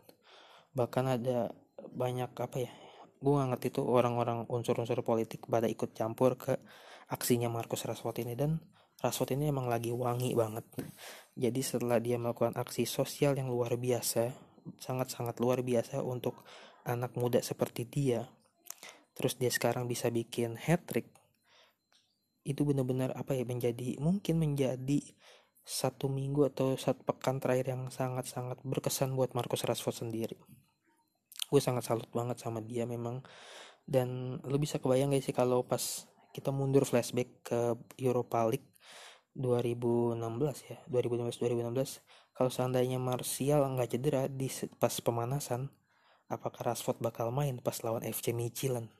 Bahkan 0.77 1.05
ada 1.09 1.49
banyak 1.97 2.31
apa 2.37 2.57
ya 2.61 2.71
gue 3.21 3.33
nggak 3.33 3.49
ngerti 3.57 3.69
tuh 3.73 3.85
orang-orang 3.88 4.49
unsur-unsur 4.49 5.01
politik 5.05 5.45
pada 5.49 5.69
ikut 5.69 5.93
campur 5.93 6.37
ke 6.40 6.57
aksinya 7.11 7.51
Marcus 7.51 7.85
Rashford 7.85 8.23
ini 8.23 8.38
dan 8.38 8.62
Rashford 9.03 9.35
ini 9.35 9.51
emang 9.51 9.66
lagi 9.66 9.90
wangi 9.90 10.33
banget. 10.33 10.64
Jadi 11.35 11.61
setelah 11.61 11.99
dia 11.99 12.16
melakukan 12.16 12.55
aksi 12.57 12.87
sosial 12.87 13.35
yang 13.35 13.51
luar 13.51 13.75
biasa 13.77 14.51
sangat-sangat 14.79 15.40
luar 15.40 15.64
biasa 15.64 16.05
untuk 16.05 16.44
anak 16.85 17.16
muda 17.16 17.40
seperti 17.40 17.88
dia 17.88 18.29
terus 19.16 19.37
dia 19.37 19.53
sekarang 19.53 19.85
bisa 19.85 20.09
bikin 20.09 20.57
hat 20.57 20.88
trick 20.88 21.12
itu 22.40 22.64
benar-benar 22.64 23.12
apa 23.12 23.37
ya 23.37 23.44
menjadi 23.44 24.01
mungkin 24.01 24.40
menjadi 24.40 25.05
satu 25.61 26.09
minggu 26.09 26.49
atau 26.49 26.73
satu 26.75 27.05
pekan 27.05 27.37
terakhir 27.37 27.77
yang 27.77 27.92
sangat-sangat 27.92 28.64
berkesan 28.64 29.12
buat 29.12 29.37
Marcus 29.37 29.62
Rashford 29.68 30.09
sendiri. 30.09 30.40
Gue 31.53 31.61
sangat 31.61 31.85
salut 31.85 32.09
banget 32.11 32.40
sama 32.40 32.64
dia 32.64 32.88
memang. 32.88 33.20
Dan 33.85 34.40
lo 34.40 34.57
bisa 34.57 34.81
kebayang 34.81 35.12
gak 35.12 35.20
sih 35.20 35.37
kalau 35.37 35.62
pas 35.68 36.09
kita 36.31 36.51
mundur 36.55 36.87
flashback 36.87 37.29
ke 37.43 37.61
Europa 38.01 38.47
League 38.47 38.71
2016 39.35 40.19
ya 40.71 40.79
2015 40.90 41.38
2016 41.38 42.35
kalau 42.35 42.51
seandainya 42.51 42.99
Martial 42.99 43.62
nggak 43.77 43.88
cedera 43.95 44.27
di 44.27 44.51
pas 44.79 44.95
pemanasan 44.99 45.71
apakah 46.31 46.73
Rashford 46.73 46.99
bakal 47.03 47.31
main 47.31 47.59
pas 47.62 47.79
lawan 47.83 48.03
FC 48.07 48.35
Michelin 48.35 48.90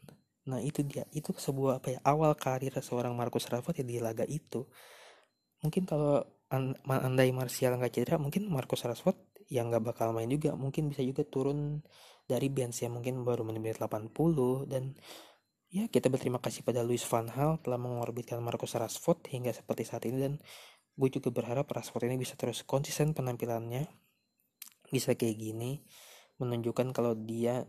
nah 0.49 0.59
itu 0.59 0.81
dia 0.83 1.05
itu 1.12 1.31
sebuah 1.37 1.79
apa 1.85 1.88
ya 1.95 1.99
awal 2.03 2.33
karir 2.35 2.73
seorang 2.81 3.12
Marcus 3.12 3.45
Rashford 3.47 3.85
ya 3.85 3.87
di 3.87 3.97
laga 4.01 4.25
itu. 4.25 4.64
Mungkin 5.61 5.85
kalau 5.85 6.25
andai 6.88 7.31
Martial 7.31 7.77
nggak 7.77 7.93
cedera 7.93 8.16
mungkin 8.16 8.49
Marcus 8.49 8.83
Rashford 8.83 9.19
yang 9.53 9.69
nggak 9.69 9.85
bakal 9.95 10.16
main 10.16 10.31
juga. 10.33 10.57
Mungkin 10.57 10.88
bisa 10.90 11.05
juga 11.05 11.23
turun 11.29 11.85
dari 12.25 12.49
bench 12.49 12.83
yang 12.83 12.97
mungkin 12.99 13.23
baru 13.27 13.43
menit 13.47 13.79
80 13.79 14.71
dan 14.71 14.95
ya 15.70 15.87
kita 15.87 16.11
berterima 16.11 16.42
kasih 16.42 16.66
pada 16.66 16.83
Luis 16.83 17.06
Van 17.06 17.30
Gaal 17.30 17.62
telah 17.62 17.78
mengorbitkan 17.78 18.42
Marcus 18.42 18.74
Rashford 18.74 19.30
hingga 19.30 19.54
seperti 19.54 19.87
saat 19.87 20.02
ini 20.02 20.18
dan 20.18 20.35
gue 20.98 21.09
juga 21.09 21.30
berharap 21.30 21.70
Rashford 21.70 22.11
ini 22.11 22.18
bisa 22.18 22.35
terus 22.35 22.66
konsisten 22.66 23.14
penampilannya. 23.14 23.87
Bisa 24.90 25.14
kayak 25.14 25.38
gini 25.38 25.78
menunjukkan 26.42 26.90
kalau 26.90 27.14
dia 27.14 27.62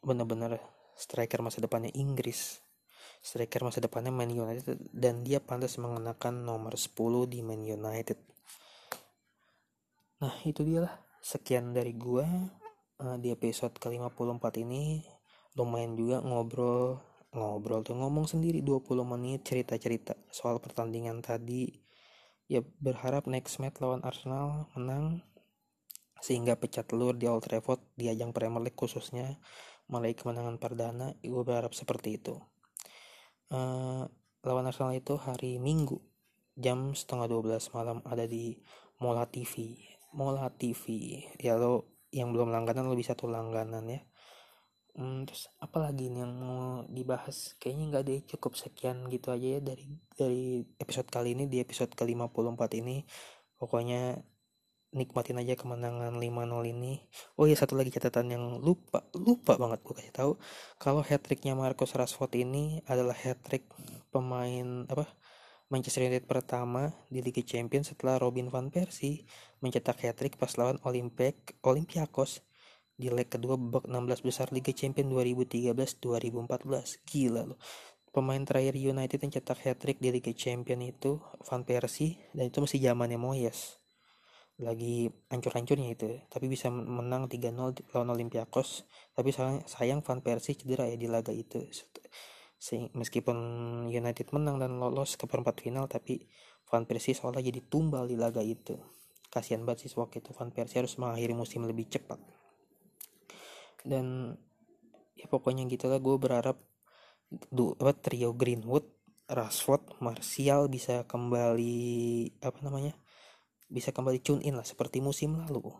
benar-benar 0.00 0.56
striker 0.96 1.44
masa 1.44 1.60
depannya 1.60 1.92
Inggris. 1.92 2.64
Striker 3.20 3.68
masa 3.68 3.84
depannya 3.84 4.08
Man 4.08 4.32
United 4.32 4.88
dan 4.92 5.20
dia 5.20 5.44
pantas 5.44 5.76
mengenakan 5.76 6.44
nomor 6.44 6.80
10 6.80 6.96
di 7.28 7.44
Man 7.44 7.68
United. 7.68 8.16
Nah 10.24 10.34
itu 10.48 10.64
dia 10.64 10.88
lah. 10.88 10.94
Sekian 11.20 11.76
dari 11.76 11.92
gue. 11.92 12.24
Uh, 12.94 13.18
di 13.18 13.34
episode 13.34 13.74
ke-54 13.82 14.62
ini 14.62 15.02
lumayan 15.54 15.94
juga 15.94 16.18
ngobrol 16.22 16.98
ngobrol 17.34 17.82
tuh 17.82 17.98
ngomong 17.98 18.30
sendiri 18.30 18.62
20 18.62 19.02
menit 19.02 19.42
cerita-cerita 19.42 20.14
soal 20.30 20.62
pertandingan 20.62 21.18
tadi. 21.18 21.82
Ya 22.46 22.60
berharap 22.60 23.26
next 23.26 23.58
match 23.58 23.80
lawan 23.80 24.04
Arsenal 24.04 24.70
menang 24.76 25.24
sehingga 26.22 26.54
pecah 26.54 26.84
telur 26.86 27.16
di 27.16 27.26
Old 27.26 27.42
Trafford 27.44 27.82
di 27.98 28.06
ajang 28.12 28.30
Premier 28.30 28.62
League 28.70 28.78
khususnya 28.78 29.40
mulai 29.90 30.14
kemenangan 30.14 30.60
perdana. 30.62 31.16
Gue 31.24 31.42
berharap 31.42 31.74
seperti 31.74 32.20
itu. 32.22 32.36
Uh, 33.50 34.06
lawan 34.44 34.68
Arsenal 34.68 34.94
itu 34.94 35.16
hari 35.16 35.58
Minggu 35.58 35.98
jam 36.54 36.94
setengah 36.94 37.26
12 37.26 37.74
malam 37.74 37.98
ada 38.06 38.30
di 38.30 38.62
Mola 39.02 39.26
TV 39.26 39.74
Mola 40.14 40.46
TV 40.54 40.84
ya 41.42 41.58
lo 41.58 41.98
yang 42.14 42.30
belum 42.30 42.54
langganan 42.54 42.86
lo 42.86 42.94
bisa 42.94 43.18
tuh 43.18 43.26
langganan 43.26 43.82
ya 43.90 44.00
hmm, 44.96 45.26
terus 45.28 45.50
apalagi 45.60 46.10
nih 46.10 46.22
yang 46.24 46.34
mau 46.38 46.86
dibahas? 46.88 47.58
Kayaknya 47.60 47.84
nggak 47.90 48.04
deh 48.08 48.20
cukup 48.34 48.52
sekian 48.58 49.06
gitu 49.10 49.28
aja 49.34 49.58
ya 49.58 49.60
dari 49.62 49.86
dari 50.14 50.44
episode 50.78 51.08
kali 51.10 51.34
ini 51.38 51.44
di 51.50 51.58
episode 51.62 51.92
ke 51.94 52.02
54 52.06 52.80
ini. 52.80 53.04
Pokoknya 53.58 54.18
nikmatin 54.94 55.42
aja 55.42 55.58
kemenangan 55.58 56.14
5-0 56.14 56.70
ini. 56.70 57.02
Oh 57.38 57.50
iya 57.50 57.58
satu 57.58 57.74
lagi 57.74 57.90
catatan 57.90 58.30
yang 58.30 58.44
lupa 58.62 59.02
lupa 59.18 59.58
banget 59.58 59.82
gue 59.82 59.94
kasih 59.98 60.14
tahu. 60.14 60.32
Kalau 60.78 61.02
hat 61.02 61.22
tricknya 61.26 61.58
Marcus 61.58 61.92
Rashford 61.98 62.32
ini 62.38 62.78
adalah 62.86 63.14
hat 63.18 63.42
trick 63.42 63.66
pemain 64.14 64.86
apa 64.86 65.10
Manchester 65.72 66.06
United 66.06 66.28
pertama 66.30 66.92
di 67.10 67.24
Liga 67.24 67.42
Champions 67.42 67.90
setelah 67.90 68.20
Robin 68.22 68.52
van 68.52 68.68
Persie 68.68 69.26
mencetak 69.64 70.04
hat-trick 70.04 70.36
pas 70.36 70.52
lawan 70.60 70.76
Olympic 70.84 71.56
Olympiakos 71.64 72.44
di 72.94 73.10
leg 73.10 73.26
kedua 73.26 73.58
babak 73.58 73.90
16 73.90 74.26
besar 74.26 74.46
Liga 74.54 74.70
Champions 74.70 75.10
2013-2014. 75.10 77.02
Gila 77.04 77.42
loh. 77.54 77.58
Pemain 78.14 78.38
terakhir 78.46 78.78
United 78.78 79.18
yang 79.18 79.32
cetak 79.34 79.58
hat-trick 79.66 79.98
di 79.98 80.14
Liga 80.14 80.30
Champions 80.30 80.84
itu 80.86 81.18
Van 81.42 81.66
Persie 81.66 82.22
dan 82.30 82.46
itu 82.46 82.62
masih 82.62 82.78
zamannya 82.78 83.18
Moyes. 83.18 83.82
Lagi 84.62 85.10
hancur-hancurnya 85.34 85.98
itu, 85.98 86.22
tapi 86.30 86.46
bisa 86.46 86.70
menang 86.70 87.26
3-0 87.26 87.90
lawan 87.90 88.10
Olympiakos. 88.14 88.86
Tapi 89.10 89.34
sayang, 89.34 89.66
sayang 89.66 90.00
Van 90.06 90.22
Persie 90.22 90.54
cedera 90.54 90.86
ya 90.86 90.94
di 90.94 91.10
laga 91.10 91.34
itu 91.34 91.58
meskipun 92.72 93.36
United 93.92 94.32
menang 94.32 94.56
dan 94.56 94.80
lolos 94.80 95.20
ke 95.20 95.28
perempat 95.28 95.60
final 95.60 95.84
tapi 95.84 96.24
Van 96.70 96.88
Persie 96.88 97.12
seolah 97.12 97.44
jadi 97.44 97.60
tumbal 97.60 98.08
di 98.08 98.16
laga 98.16 98.40
itu 98.40 98.78
kasihan 99.28 99.66
banget 99.68 99.90
sih 99.90 100.00
waktu 100.00 100.24
itu 100.24 100.32
Van 100.32 100.48
Persie 100.48 100.80
harus 100.80 100.96
mengakhiri 100.96 101.36
musim 101.36 101.66
lebih 101.68 101.90
cepat 101.92 102.16
dan 103.84 104.36
ya 105.14 105.28
pokoknya 105.28 105.68
gitulah 105.68 106.00
gue 106.00 106.16
berharap 106.16 106.58
du, 107.52 107.76
apa, 107.78 107.92
trio 107.94 108.32
Greenwood 108.34 108.88
Rashford 109.28 110.00
Martial 110.00 110.68
bisa 110.68 111.04
kembali 111.04 111.86
apa 112.44 112.58
namanya 112.60 112.92
bisa 113.68 113.92
kembali 113.92 114.20
tune 114.20 114.44
in 114.44 114.56
lah 114.56 114.66
seperti 114.66 115.00
musim 115.00 115.40
lalu. 115.48 115.72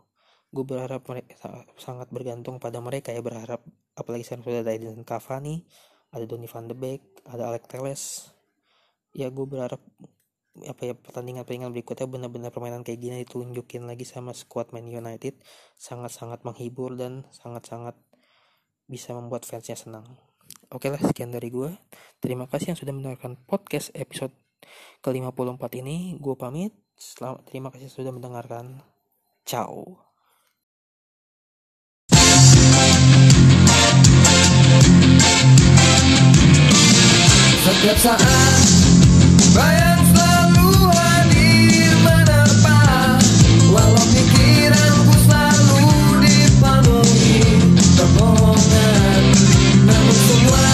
Gue 0.48 0.64
berharap 0.64 1.04
mereka 1.10 1.66
sangat 1.76 2.08
bergantung 2.14 2.56
pada 2.62 2.78
mereka 2.78 3.10
ya 3.12 3.20
berharap 3.20 3.60
apalagi 3.94 4.26
sekarang 4.26 4.44
sudah 4.46 4.60
ada 4.62 4.72
Edison 4.74 5.06
Cavani 5.06 5.66
ada 6.14 6.24
Donny 6.30 6.46
van 6.46 6.70
de 6.70 6.76
Beek 6.78 7.26
ada 7.26 7.50
Alex 7.50 7.64
Teles 7.66 8.02
ya 9.14 9.30
gue 9.30 9.46
berharap 9.46 9.82
apa 10.62 10.86
ya 10.86 10.94
pertandingan-pertandingan 10.94 11.74
berikutnya 11.74 12.06
benar-benar 12.06 12.54
permainan 12.54 12.86
kayak 12.86 13.02
gini 13.02 13.26
ditunjukin 13.26 13.90
lagi 13.90 14.06
sama 14.06 14.30
squad 14.30 14.70
Man 14.70 14.86
United. 14.86 15.34
Sangat-sangat 15.74 16.46
menghibur 16.46 16.94
dan 16.94 17.26
sangat-sangat 17.34 17.98
bisa 18.86 19.10
membuat 19.18 19.42
fansnya 19.42 19.74
senang. 19.74 20.06
Oke 20.70 20.92
lah 20.92 21.00
sekian 21.02 21.34
dari 21.34 21.50
gue 21.50 21.74
terima 22.22 22.46
kasih 22.46 22.74
yang 22.74 22.78
sudah 22.78 22.94
mendengarkan 22.94 23.34
podcast 23.50 23.90
episode 23.98 24.30
ke-54 25.02 25.62
ini. 25.82 26.14
Gue 26.22 26.38
pamit. 26.38 26.70
Selamat 26.94 27.42
terima 27.50 27.74
kasih 27.74 27.90
sudah 27.90 28.14
mendengarkan. 28.14 28.78
Ciao. 29.42 30.06
Setiap 37.64 37.98
saat 37.98 38.60
bayang 39.56 40.03
Terbohongan 47.94 49.22
Namun 49.82 50.16
semua 50.28 50.66